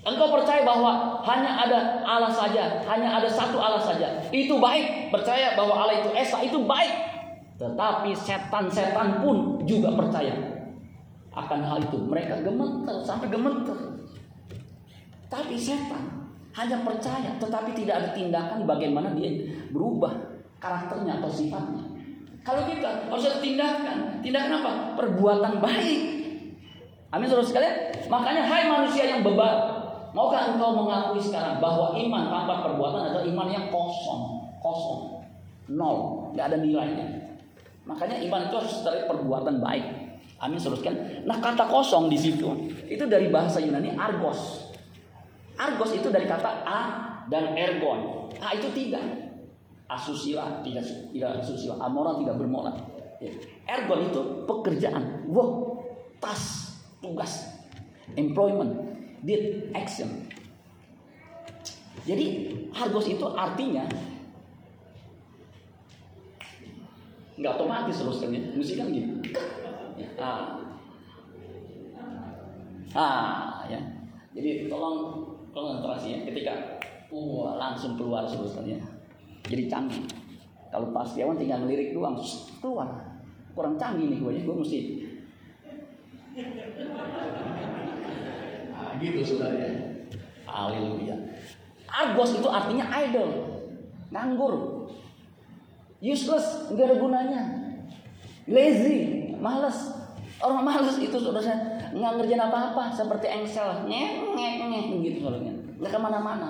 Engkau 0.04 0.28
percaya 0.28 0.68
bahwa 0.68 1.24
hanya 1.24 1.64
ada 1.64 2.04
Allah 2.04 2.32
saja, 2.36 2.84
hanya 2.84 3.16
ada 3.16 3.32
satu 3.32 3.64
Allah 3.64 3.80
saja. 3.80 4.28
Itu 4.28 4.60
baik. 4.60 5.08
Percaya 5.08 5.56
bahwa 5.56 5.88
Allah 5.88 6.04
itu 6.04 6.12
Esa, 6.12 6.44
itu 6.44 6.68
baik. 6.68 6.92
Tetapi 7.56 8.12
setan-setan 8.12 9.24
pun 9.24 9.64
juga 9.64 9.96
percaya 9.96 10.59
akan 11.46 11.60
hal 11.64 11.78
itu. 11.84 11.98
Mereka 11.98 12.44
gemeter 12.44 12.98
sampai 13.04 13.28
gemeter. 13.32 13.78
Tapi 15.30 15.56
setan 15.56 16.30
hanya 16.58 16.82
percaya, 16.82 17.38
tetapi 17.38 17.72
tidak 17.78 17.96
ada 18.02 18.10
tindakan 18.18 18.66
bagaimana 18.66 19.14
dia 19.14 19.30
berubah 19.70 20.12
karakternya 20.58 21.22
atau 21.22 21.30
sifatnya. 21.30 21.86
Kalau 22.42 22.66
kita 22.66 23.06
harus 23.06 23.30
ada 23.30 23.38
tindakan, 23.38 23.98
tindakan 24.26 24.54
apa? 24.64 24.72
Perbuatan 24.98 25.62
baik. 25.62 26.00
Amin 27.14 27.26
saudara 27.30 27.46
sekalian. 27.46 27.76
Makanya 28.10 28.42
hai 28.46 28.66
manusia 28.70 29.06
yang 29.06 29.22
bebal, 29.22 29.54
maukah 30.18 30.54
engkau 30.54 30.74
mengakui 30.74 31.22
sekarang 31.22 31.62
bahwa 31.62 31.94
iman 31.94 32.24
tanpa 32.30 32.66
perbuatan 32.66 33.02
adalah 33.14 33.26
iman 33.26 33.48
yang 33.54 33.66
kosong, 33.70 34.50
kosong, 34.58 35.22
nol, 35.70 36.30
nggak 36.34 36.54
ada 36.54 36.58
nilainya. 36.58 37.06
Makanya 37.86 38.18
iman 38.26 38.42
itu 38.50 38.56
harus 38.58 38.76
dari 38.82 39.06
perbuatan 39.06 39.62
baik. 39.62 40.09
Amin 40.40 40.56
teruskan. 40.56 40.96
Nah 41.28 41.44
kata 41.44 41.68
kosong 41.68 42.08
di 42.08 42.16
situ 42.16 42.48
itu 42.88 43.04
dari 43.04 43.28
bahasa 43.28 43.60
Yunani 43.60 43.92
argos. 44.00 44.72
Argos 45.60 45.92
itu 45.92 46.08
dari 46.08 46.24
kata 46.24 46.64
a 46.64 46.82
dan 47.28 47.60
ergon. 47.60 48.32
A 48.40 48.56
itu 48.56 48.72
tidak. 48.72 49.04
Asusila 49.92 50.64
tidak 50.64 50.88
tidak 51.12 51.44
asusila. 51.44 51.76
Amoral 51.84 52.24
tidak 52.24 52.40
bermoral. 52.40 52.76
Ya. 53.20 53.36
Ergon 53.68 54.08
itu 54.08 54.22
pekerjaan, 54.48 55.28
work, 55.28 55.84
task, 56.24 56.80
tugas, 57.04 57.52
employment, 58.16 58.80
deed, 59.28 59.68
action. 59.76 60.08
Jadi 62.08 62.56
argos 62.72 63.12
itu 63.12 63.28
artinya 63.36 63.84
nggak 67.40 67.56
otomatis 67.56 67.96
terus 68.00 68.20
kan 68.24 68.32
ya, 68.32 68.42
musik 68.56 68.76
kan 68.80 68.88
gitu. 68.92 69.36
Ah. 70.20 70.60
Ah, 72.96 73.66
ya. 73.70 73.80
Jadi 74.34 74.72
tolong 74.72 75.26
konsentrasi 75.54 76.08
ya 76.16 76.20
ketika 76.26 76.54
uh, 77.12 77.58
langsung 77.58 77.98
keluar 77.98 78.26
sebetulnya. 78.26 78.78
Jadi 79.46 79.66
canggih. 79.70 80.06
Kalau 80.70 80.94
pas 80.94 81.06
Setiawan 81.06 81.38
tinggal 81.38 81.66
ngelirik 81.66 81.94
doang 81.98 82.18
keluar. 82.62 82.88
Kurang 83.58 83.76
canggih 83.82 84.14
nih 84.14 84.18
gue, 84.22 84.32
gue 84.46 84.56
mesti. 84.56 84.80
Nah, 88.70 88.96
gitu 89.02 89.20
saudara 89.26 89.58
ya. 89.58 89.74
Haleluya. 90.46 91.18
Argos 91.90 92.38
itu 92.38 92.46
artinya 92.46 92.86
idol, 93.02 93.30
nganggur, 94.14 94.86
useless, 95.98 96.70
nggak 96.70 96.86
ada 96.86 96.96
gunanya, 97.02 97.42
lazy, 98.46 99.19
malas, 99.42 100.00
Orang 100.40 100.64
malas 100.64 100.96
itu 100.96 101.20
saudara 101.20 101.44
saya 101.44 101.60
nggak 101.92 102.12
ngerjain 102.16 102.40
apa-apa 102.40 102.96
seperti 102.96 103.28
engsel 103.28 103.84
ngek 103.92 104.40
ngek 104.40 104.84
gitu 105.04 105.28
saudara 105.28 105.44
nggak 105.44 105.92
ke 105.92 106.00
mana-mana. 106.00 106.50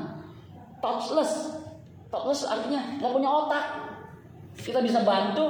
Touchless 0.77 1.57
touchless 2.13 2.45
artinya 2.45 3.01
nggak 3.01 3.09
punya 3.09 3.29
otak. 3.29 3.65
Kita 4.61 4.85
bisa 4.85 5.01
bantu. 5.01 5.45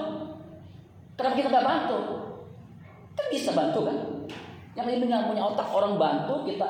Kenapa 1.19 1.35
kita 1.35 1.51
nggak 1.51 1.67
bantu? 1.67 1.97
Kita 3.11 3.23
bisa 3.27 3.51
bantu 3.51 3.79
kan? 3.91 3.97
Yang 4.79 4.87
ini 4.95 5.05
nggak 5.11 5.27
punya 5.35 5.43
otak 5.43 5.67
orang 5.75 5.99
bantu 5.99 6.47
kita 6.47 6.67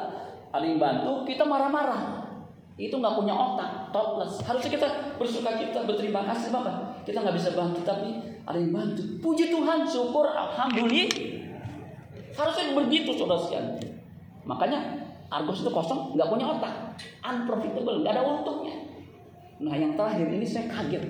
yang 0.49 0.81
bantu 0.81 1.21
kita 1.29 1.45
marah-marah. 1.45 2.25
Itu 2.81 2.97
nggak 2.97 3.13
punya 3.13 3.37
otak 3.37 3.93
touchless 3.93 4.41
harusnya 4.41 4.73
kita 4.73 4.87
bersuka 5.21 5.53
kita 5.53 5.85
berterima 5.85 6.25
kasih 6.33 6.49
bapak. 6.49 7.05
Kita 7.05 7.21
nggak 7.21 7.37
bisa 7.37 7.53
bantu 7.53 7.85
tapi 7.85 8.38
ada 8.49 8.57
yang 8.57 8.73
bantu 8.73 9.05
puji 9.21 9.53
Tuhan 9.53 9.85
syukur 9.85 10.25
alhamdulillah 10.25 11.39
Harusnya 12.39 12.71
begitu 12.71 13.11
saudara 13.19 13.41
sekalian. 13.43 13.75
Makanya 14.47 14.79
Argos 15.29 15.61
itu 15.61 15.69
kosong, 15.69 16.15
nggak 16.17 16.29
punya 16.31 16.45
otak, 16.55 16.73
unprofitable, 17.21 18.01
nggak 18.01 18.15
ada 18.15 18.23
untungnya. 18.23 18.75
Nah 19.59 19.75
yang 19.75 19.93
terakhir 19.93 20.31
ini 20.31 20.47
saya 20.47 20.71
kaget. 20.71 21.03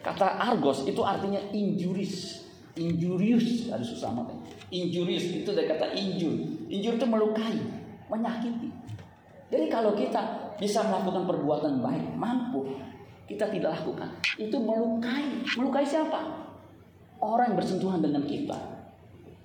Kata 0.00 0.40
Argos 0.40 0.88
itu 0.88 0.98
artinya 1.04 1.38
injuries, 1.52 2.46
injurious, 2.80 3.68
ada 3.68 3.84
susah 3.84 4.10
banget. 4.16 4.40
Injurious 4.72 5.26
itu 5.44 5.50
dari 5.52 5.68
kata 5.68 5.92
injur. 5.94 6.34
Injur 6.66 6.98
itu 6.98 7.06
melukai, 7.06 7.60
menyakiti. 8.10 8.72
Jadi 9.46 9.66
kalau 9.70 9.94
kita 9.94 10.56
bisa 10.58 10.82
melakukan 10.82 11.28
perbuatan 11.28 11.78
baik, 11.78 12.18
mampu, 12.18 12.66
kita 13.26 13.50
tidak 13.50 13.82
lakukan. 13.82 14.10
Itu 14.38 14.56
melukai. 14.62 15.42
Melukai 15.58 15.84
siapa? 15.84 16.46
Orang 17.20 17.54
yang 17.54 17.58
bersentuhan 17.58 18.00
dengan 18.00 18.22
kita 18.24 18.76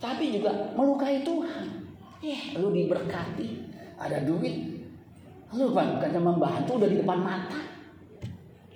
tapi 0.02 0.34
juga 0.34 0.74
melukai 0.74 1.22
Tuhan. 1.22 1.66
Eh, 2.26 2.58
lu 2.58 2.74
diberkati, 2.74 3.48
ada 4.02 4.26
duit, 4.26 4.82
lu 5.54 5.70
bukannya 5.70 6.22
membantu 6.22 6.82
udah 6.82 6.90
di 6.90 6.98
depan 6.98 7.22
mata. 7.22 7.62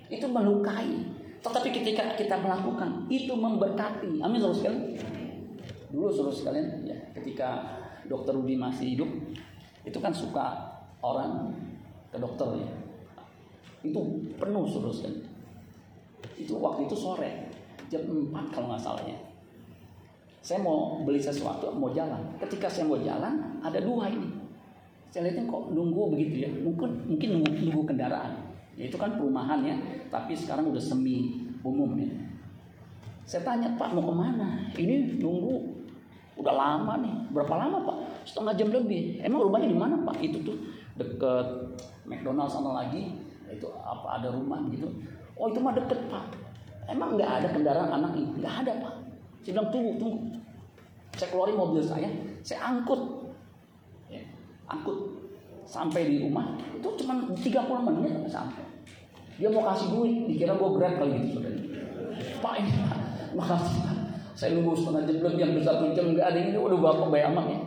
Itu 0.06 0.30
melukai. 0.30 1.18
Tetapi 1.42 1.68
ketika 1.70 2.14
kita 2.14 2.38
melakukan, 2.38 3.06
itu 3.10 3.34
memberkati. 3.34 4.22
Amin, 4.22 4.38
saudara 4.38 4.58
sekalian. 4.58 4.82
Dulu 5.90 6.10
saudara 6.10 6.34
sekalian, 6.34 6.66
ya, 6.86 6.98
ketika 7.14 7.78
dokter 8.06 8.34
Rudi 8.34 8.58
masih 8.58 8.98
hidup, 8.98 9.10
itu 9.86 9.98
kan 9.98 10.10
suka 10.10 10.74
orang 11.02 11.54
ke 12.10 12.18
dokter 12.18 12.62
ya. 12.62 12.70
Itu 13.90 14.00
penuh 14.36 14.64
saudara 14.66 14.92
sekalian. 14.94 15.22
Itu 16.36 16.58
waktu 16.58 16.90
itu 16.90 16.96
sore, 16.98 17.50
jam 17.88 18.02
4 18.02 18.54
kalau 18.54 18.74
nggak 18.74 18.82
salah 18.82 19.04
ya 19.06 19.18
saya 20.46 20.62
mau 20.62 21.02
beli 21.02 21.18
sesuatu, 21.18 21.74
mau 21.74 21.90
jalan. 21.90 22.22
Ketika 22.38 22.70
saya 22.70 22.86
mau 22.86 22.94
jalan, 23.02 23.58
ada 23.66 23.82
dua 23.82 24.06
ini. 24.06 24.30
Saya 25.10 25.26
lihatnya 25.26 25.42
kok 25.50 25.74
nunggu 25.74 26.14
begitu 26.14 26.46
ya. 26.46 26.50
Mungkin 26.62 27.02
mungkin 27.02 27.28
nunggu, 27.34 27.50
nunggu 27.66 27.82
kendaraan. 27.82 28.46
Ya, 28.78 28.86
itu 28.86 28.94
kan 28.94 29.18
perumahan 29.18 29.66
ya, 29.66 29.74
tapi 30.06 30.38
sekarang 30.38 30.70
udah 30.70 30.78
semi 30.78 31.42
umum 31.66 31.98
ya. 31.98 32.06
Saya 33.26 33.42
tanya 33.42 33.74
Pak 33.74 33.90
mau 33.98 34.06
ke 34.06 34.14
mana? 34.14 34.70
Ini 34.78 35.18
nunggu 35.18 35.82
udah 36.38 36.54
lama 36.54 36.94
nih. 37.02 37.14
Berapa 37.34 37.66
lama 37.66 37.82
Pak? 37.82 37.96
Setengah 38.22 38.54
jam 38.54 38.70
lebih. 38.70 39.18
Emang 39.26 39.42
rumahnya 39.42 39.66
di 39.66 39.74
mana 39.74 39.98
Pak? 40.06 40.22
Itu 40.22 40.46
tuh 40.46 40.62
deket 40.94 41.74
McDonald 42.06 42.46
sana 42.46 42.86
lagi. 42.86 43.18
Itu 43.50 43.70
apa 43.76 44.20
ada 44.20 44.28
rumah 44.34 44.64
gitu? 44.70 44.90
Oh 45.36 45.52
itu 45.52 45.58
mah 45.60 45.76
deket 45.76 46.00
Pak. 46.08 46.24
Emang 46.86 47.18
nggak 47.18 47.30
ada 47.42 47.48
kendaraan 47.50 47.90
anak 47.90 48.12
ini? 48.14 48.30
Nggak 48.38 48.54
ada 48.66 48.72
Pak. 48.82 48.94
Saya 49.42 49.52
bilang 49.58 49.68
tunggu, 49.70 49.92
tunggu. 49.98 50.18
Saya 51.16 51.28
keluarin 51.32 51.56
mobil 51.56 51.80
saya, 51.80 52.08
saya 52.44 52.60
angkut. 52.66 53.30
Ya, 54.10 54.20
angkut. 54.68 55.16
Sampai 55.66 56.06
di 56.06 56.22
rumah, 56.22 56.54
itu 56.78 56.88
cuma 57.02 57.26
30 57.26 57.42
menit 57.90 58.14
sampai. 58.30 58.62
Dia 59.36 59.50
mau 59.50 59.66
kasih 59.66 59.90
duit, 59.92 60.30
dikira 60.30 60.54
gue 60.54 60.70
grab 60.78 60.94
kali 61.02 61.16
gitu. 61.26 61.42
Pak 62.38 62.54
ini 62.62 62.70
Pak, 62.86 63.00
makasih 63.34 63.76
Pak. 63.82 63.96
Saya 64.36 64.54
nunggu 64.54 64.76
setengah 64.76 65.02
jam 65.08 65.16
lebih, 65.26 65.40
yang 65.42 65.52
satu 65.64 65.90
jam 65.96 66.12
nggak 66.12 66.26
ada 66.28 66.38
ini, 66.38 66.54
udah 66.54 66.78
bapak 66.78 67.08
bayar 67.10 67.32
amat 67.34 67.46
ya. 67.50 67.58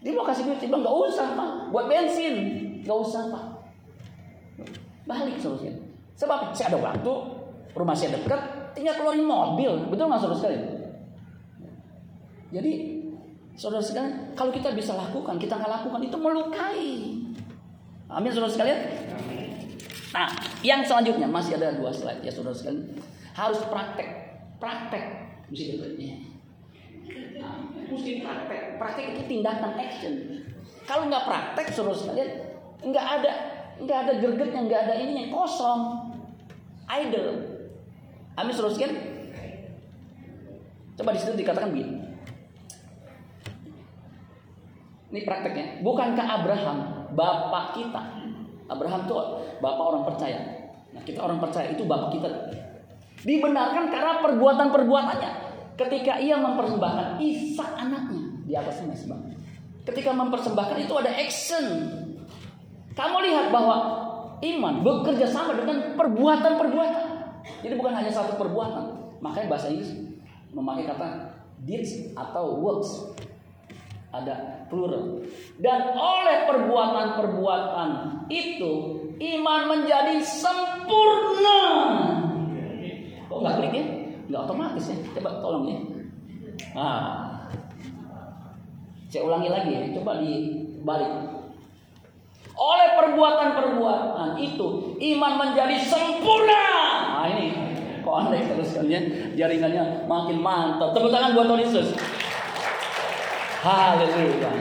Dia 0.00 0.12
mau 0.16 0.24
kasih 0.24 0.46
duit, 0.46 0.58
dia 0.62 0.68
bilang 0.68 0.82
nggak 0.84 0.96
usah 1.10 1.26
Pak, 1.34 1.50
buat 1.74 1.86
bensin, 1.88 2.34
nggak 2.84 2.98
usah 3.02 3.22
Pak. 3.32 3.44
Balik 5.10 5.42
solusinya. 5.42 5.74
Sebab 6.14 6.54
saya 6.54 6.70
ada 6.70 6.78
waktu, 6.78 7.12
rumah 7.74 7.96
saya 7.98 8.14
dekat, 8.14 8.38
tinggal 8.78 8.94
keluarin 8.94 9.26
mobil, 9.26 9.90
betul 9.90 10.06
nggak 10.06 10.22
saudara 10.22 10.38
sekalian? 10.38 10.64
Jadi 12.54 12.72
saudara 13.58 13.82
sekalian, 13.82 14.38
kalau 14.38 14.54
kita 14.54 14.70
bisa 14.70 14.94
lakukan, 14.94 15.34
kita 15.42 15.58
nggak 15.58 15.72
lakukan 15.82 16.00
itu 16.06 16.16
melukai. 16.20 16.90
Amin 18.06 18.30
saudara 18.30 18.52
sekalian. 18.54 18.80
Nah, 20.10 20.28
yang 20.66 20.82
selanjutnya 20.82 21.26
masih 21.26 21.58
ada 21.58 21.74
dua 21.74 21.90
slide 21.90 22.22
ya 22.22 22.30
saudara 22.30 22.54
sekalian. 22.54 22.94
Harus 23.34 23.62
praktek, 23.66 24.08
praktek 24.62 25.04
mesti 25.50 25.74
betulnya. 25.74 26.14
Nah, 27.38 27.66
mesti 27.90 28.22
praktek, 28.22 28.78
praktek 28.78 29.04
itu 29.14 29.22
tindakan 29.26 29.74
action. 29.74 30.14
Kalau 30.86 31.06
nggak 31.06 31.26
praktek 31.26 31.66
saudara 31.74 31.98
sekalian, 31.98 32.30
nggak 32.82 33.06
ada 33.22 33.59
nggak 33.80 33.98
ada 34.06 34.12
gregetnya, 34.20 34.60
nggak 34.68 34.80
ada 34.88 34.94
ini 35.00 35.12
yang 35.16 35.30
kosong, 35.32 35.80
idle. 36.88 37.30
Amin 38.36 38.52
sekalian. 38.54 38.92
Coba 41.00 41.16
di 41.16 41.20
situ 41.20 41.32
dikatakan 41.32 41.72
begini. 41.72 41.96
Ini 45.10 45.20
prakteknya. 45.26 45.82
Bukankah 45.82 46.26
Abraham 46.40 46.78
bapak 47.16 47.64
kita? 47.74 48.02
Abraham 48.70 49.00
itu 49.08 49.14
bapak 49.58 49.84
orang 49.84 50.02
percaya. 50.06 50.40
Nah, 50.94 51.02
kita 51.02 51.18
orang 51.24 51.42
percaya 51.42 51.74
itu 51.74 51.82
bapak 51.82 52.14
kita. 52.14 52.28
Dibenarkan 53.26 53.90
karena 53.90 54.22
perbuatan-perbuatannya. 54.22 55.32
Ketika 55.74 56.20
ia 56.20 56.36
mempersembahkan 56.36 57.18
Isa 57.24 57.64
anaknya 57.74 58.44
di 58.44 58.52
atas 58.52 58.84
mesbah. 58.84 59.18
Ketika 59.88 60.12
mempersembahkan 60.12 60.78
itu 60.84 60.94
ada 60.94 61.10
action. 61.16 61.66
Kamu 62.94 63.16
lihat 63.22 63.54
bahwa 63.54 63.76
iman 64.40 64.74
bekerja 64.82 65.26
sama 65.28 65.54
dengan 65.54 65.94
perbuatan-perbuatan. 65.94 67.04
Jadi 67.60 67.74
bukan 67.76 67.94
hanya 67.94 68.12
satu 68.12 68.36
perbuatan. 68.40 69.16
Makanya 69.20 69.48
bahasa 69.52 69.68
Inggris 69.68 69.92
memakai 70.50 70.88
kata 70.88 71.08
deeds 71.62 72.16
atau 72.16 72.58
works 72.58 73.14
ada 74.10 74.66
plural. 74.66 75.22
Dan 75.62 75.94
oleh 75.94 76.50
perbuatan-perbuatan 76.50 77.90
itu 78.26 78.72
iman 79.20 79.60
menjadi 79.70 80.18
sempurna. 80.24 81.62
Kok 83.30 83.38
nggak 83.38 83.54
klik 83.62 83.74
ya? 83.76 83.84
Nggak 84.26 84.42
otomatis 84.50 84.84
ya? 84.90 84.96
Coba 85.14 85.30
tolong 85.38 85.64
ya. 85.70 85.78
Nah, 86.74 87.02
saya 89.06 89.22
ulangi 89.22 89.48
lagi 89.52 89.70
ya. 89.70 89.82
Coba 89.94 90.18
dibalik. 90.18 91.39
Oleh 92.60 92.88
perbuatan-perbuatan 92.92 94.36
itu 94.36 94.66
iman 95.16 95.32
menjadi 95.40 95.76
sempurna. 95.80 96.66
Nah 97.16 97.26
ini 97.32 97.46
kok 98.04 98.14
aneh 98.26 98.42
terus 98.52 98.76
kalian 98.76 99.32
jaringannya 99.32 100.04
makin 100.04 100.38
mantap. 100.44 100.92
Tepuk 100.92 101.08
tangan 101.08 101.32
buat 101.32 101.46
Tuhan 101.48 101.62
Yesus. 101.64 101.88
Haleluya. 103.64 104.52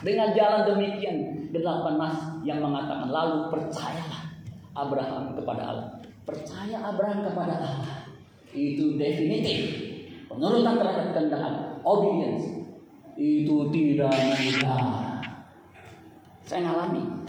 Dengan 0.00 0.28
jalan 0.32 0.62
demikian 0.66 1.16
delapan 1.50 1.94
nas 1.98 2.16
yang 2.46 2.62
mengatakan 2.62 3.10
lalu 3.10 3.50
percayalah 3.50 4.22
Abraham 4.74 5.34
kepada 5.34 5.62
Allah. 5.66 5.88
Percaya 6.22 6.76
Abraham 6.86 7.26
kepada 7.26 7.54
Allah. 7.58 8.06
Itu 8.54 8.94
definitif. 8.94 9.90
Penurutan 10.30 10.78
terhadap 10.78 11.06
kehendak 11.14 11.82
Obedience. 11.82 12.46
Itu 13.18 13.68
tidak 13.74 14.14
mudah. 14.14 15.20
Saya 16.46 16.66
ngalami 16.66 17.19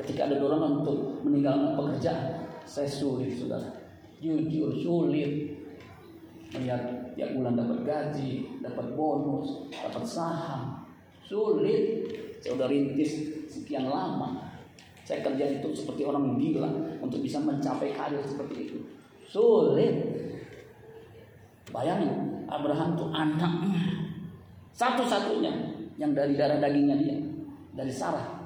ketika 0.00 0.26
ada 0.26 0.40
dorongan 0.40 0.82
untuk 0.82 1.20
meninggalkan 1.22 1.76
pekerjaan. 1.76 2.48
Saya 2.64 2.88
sulit, 2.88 3.36
saudara. 3.36 3.68
Jujur, 4.20 4.72
sulit 4.76 5.56
melihat 6.50 7.14
tiap 7.14 7.30
bulan 7.38 7.54
dapat 7.54 7.78
gaji, 7.86 8.58
dapat 8.58 8.86
bonus, 8.98 9.70
dapat 9.70 10.04
saham. 10.04 10.82
Sulit. 11.22 12.10
Saya 12.40 12.56
udah 12.56 12.68
rintis 12.72 13.44
sekian 13.46 13.86
lama. 13.86 14.50
Saya 15.04 15.20
kerja 15.20 15.60
itu 15.60 15.68
seperti 15.74 16.06
orang 16.06 16.38
gila 16.40 16.70
untuk 17.02 17.20
bisa 17.20 17.42
mencapai 17.42 17.92
karir 17.92 18.22
seperti 18.24 18.70
itu. 18.70 18.78
Sulit. 19.28 19.94
Bayangin, 21.70 22.46
Abraham 22.50 22.98
itu 22.98 23.06
anaknya. 23.14 23.82
Satu-satunya 24.74 25.52
yang 26.00 26.16
dari 26.16 26.34
darah 26.34 26.58
dagingnya 26.58 26.96
dia. 26.98 27.18
Dari 27.76 27.92
Sarah. 27.92 28.39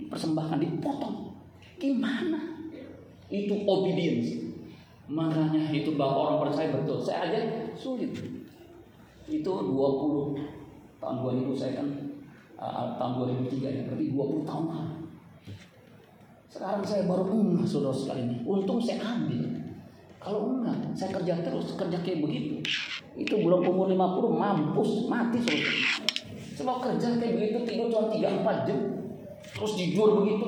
Dipersembahkan, 0.00 0.58
dipotong. 0.58 1.36
Gimana? 1.76 2.40
Itu 3.28 3.62
obedience. 3.64 4.50
Makanya 5.10 5.74
itu 5.74 5.98
bapak 5.98 6.18
orang 6.18 6.38
percaya 6.46 6.70
betul. 6.70 7.02
Saya 7.02 7.30
aja 7.30 7.40
sulit. 7.74 8.14
Itu 9.26 9.50
20 9.50 10.38
tahun 11.00 11.16
2000 11.24 11.56
saya 11.56 11.72
kan 11.80 11.88
uh, 12.60 12.94
tahun 13.00 13.12
2003 13.48 13.74
ya, 13.74 13.82
berarti 13.90 14.06
20 14.12 14.46
tahun 14.46 14.64
lalu. 14.70 14.96
Sekarang 16.50 16.82
saya 16.82 17.06
baru 17.06 17.24
enggak 17.30 17.66
saudara 17.66 17.94
sekali 17.94 18.22
ini. 18.26 18.36
Untung 18.42 18.78
saya 18.82 19.02
ambil. 19.02 19.46
Kalau 20.20 20.40
enggak, 20.52 20.76
saya 20.92 21.10
kerja 21.16 21.34
terus, 21.40 21.78
kerja 21.78 21.98
kayak 22.02 22.20
begitu. 22.20 22.60
Itu 23.16 23.40
belum 23.40 23.66
umur 23.66 23.88
50 23.90 24.34
mampus, 24.34 24.90
mati 25.08 25.38
saudara. 25.42 25.74
Coba 26.60 26.72
kerja 26.90 27.16
kayak 27.16 27.34
begitu 27.40 27.58
tidur 27.64 27.86
cuma 27.88 28.12
3 28.12 28.44
4 28.44 28.68
jam. 28.68 28.78
Terus 29.60 29.72
jujur 29.76 30.24
begitu. 30.24 30.46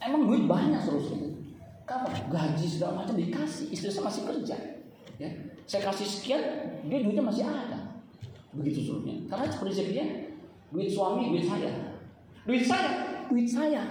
Emang 0.00 0.24
duit 0.24 0.48
banyak 0.48 0.80
saudara 0.80 1.26
kamu 1.86 2.06
gaji 2.34 2.66
segala 2.66 3.06
macam 3.06 3.14
dikasih, 3.14 3.70
istri 3.70 3.88
saya 3.88 4.10
masih 4.10 4.22
kerja. 4.26 4.56
Ya, 5.22 5.30
saya 5.64 5.86
kasih 5.86 6.04
sekian, 6.04 6.42
dia 6.90 6.98
duitnya 6.98 7.22
masih 7.22 7.46
ada. 7.46 8.02
Begitu 8.52 8.90
seluruhnya. 8.90 9.22
Karena 9.30 9.46
prinsip 9.54 9.86
dia, 9.94 10.04
duit 10.74 10.90
suami, 10.90 11.30
duit 11.30 11.46
saya. 11.46 11.70
Duit 12.42 12.66
saya, 12.66 13.22
duit 13.30 13.46
saya. 13.46 13.86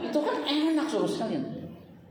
Itu 0.00 0.18
kan 0.22 0.36
enak 0.46 0.86
suruh 0.86 1.10
sekalian. 1.10 1.44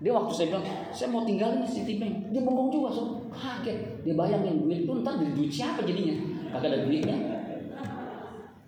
Dia 0.03 0.11
waktu 0.11 0.35
saya 0.35 0.47
bilang, 0.51 0.65
saya 0.91 1.07
mau 1.07 1.23
tinggalin 1.23 1.63
Citibank. 1.63 2.35
Dia 2.35 2.43
bengong 2.43 2.75
juga, 2.75 2.91
so 2.91 3.23
kaget. 3.31 4.03
Dia 4.03 4.13
bayangin 4.19 4.67
duit 4.67 4.83
itu 4.83 4.91
ntar 4.99 5.15
dari 5.15 5.31
duit 5.31 5.47
siapa 5.47 5.79
jadinya? 5.87 6.19
Kagak 6.51 6.75
ada 6.75 6.79
duitnya. 6.83 7.17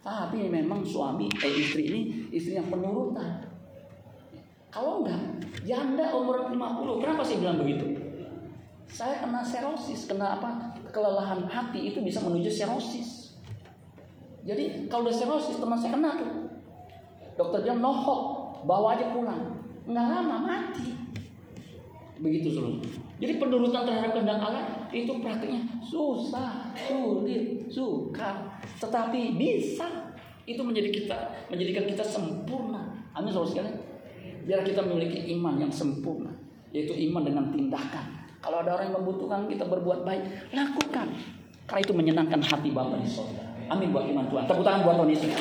Tapi 0.06 0.46
memang 0.46 0.86
suami, 0.86 1.26
eh 1.42 1.54
istri 1.58 1.90
ini, 1.90 2.02
istri 2.30 2.54
yang 2.54 2.70
penurutan. 2.70 3.42
Kalau 4.70 5.02
enggak, 5.02 5.18
janda 5.66 6.14
umur 6.14 6.46
50. 6.46 7.02
Kenapa 7.02 7.26
sih 7.26 7.42
bilang 7.42 7.58
begitu? 7.58 7.98
Saya 8.86 9.26
kena 9.26 9.42
serosis, 9.42 10.06
kena 10.06 10.38
apa? 10.38 10.78
Kelelahan 10.94 11.50
hati 11.50 11.90
itu 11.90 12.06
bisa 12.06 12.22
menuju 12.22 12.54
serosis. 12.54 13.34
Jadi 14.46 14.86
kalau 14.86 15.10
udah 15.10 15.16
serosis 15.18 15.58
teman 15.58 15.82
saya 15.82 15.98
kena 15.98 16.22
tuh. 16.22 16.54
Dokter 17.34 17.66
bilang 17.66 17.82
nohok, 17.82 18.22
bawa 18.62 18.94
aja 18.94 19.10
pulang. 19.10 19.58
Enggak 19.90 20.06
lama 20.06 20.38
mati. 20.46 20.94
Begitu 22.22 22.54
seluruh. 22.54 22.78
Jadi 23.18 23.42
penurutan 23.42 23.90
terhadap 23.90 24.14
kehendak 24.14 24.38
Allah 24.38 24.86
itu 24.94 25.18
praktiknya 25.18 25.66
susah, 25.82 26.70
sulit, 26.78 27.66
sukar, 27.74 28.45
tetapi 28.80 29.38
bisa. 29.38 29.88
Itu 30.46 30.62
menjadi 30.62 30.94
kita, 30.94 31.18
menjadikan 31.50 31.90
kita 31.90 32.06
sempurna. 32.06 32.94
Amin 33.18 33.34
saudara 33.34 33.66
sekalian. 33.66 33.78
Biar 34.46 34.62
kita 34.62 34.86
memiliki 34.86 35.34
iman 35.34 35.58
yang 35.58 35.74
sempurna. 35.74 36.30
Yaitu 36.70 36.94
iman 37.10 37.26
dengan 37.26 37.50
tindakan. 37.50 38.06
Kalau 38.46 38.62
ada 38.62 38.78
orang 38.78 38.94
yang 38.94 38.98
membutuhkan 39.02 39.50
kita 39.50 39.66
berbuat 39.66 40.06
baik, 40.06 40.54
lakukan. 40.54 41.18
Karena 41.66 41.82
itu 41.82 41.94
menyenangkan 41.98 42.42
hati 42.46 42.70
Bapak 42.70 43.02
di 43.02 43.10
sorga. 43.10 43.42
Amin 43.74 43.90
buat 43.90 44.06
iman 44.06 44.30
Tuhan. 44.30 44.46
Tepuk 44.46 44.62
tangan 44.62 44.86
buat 44.86 44.96
Tuhan 45.02 45.10
Yesus. 45.10 45.34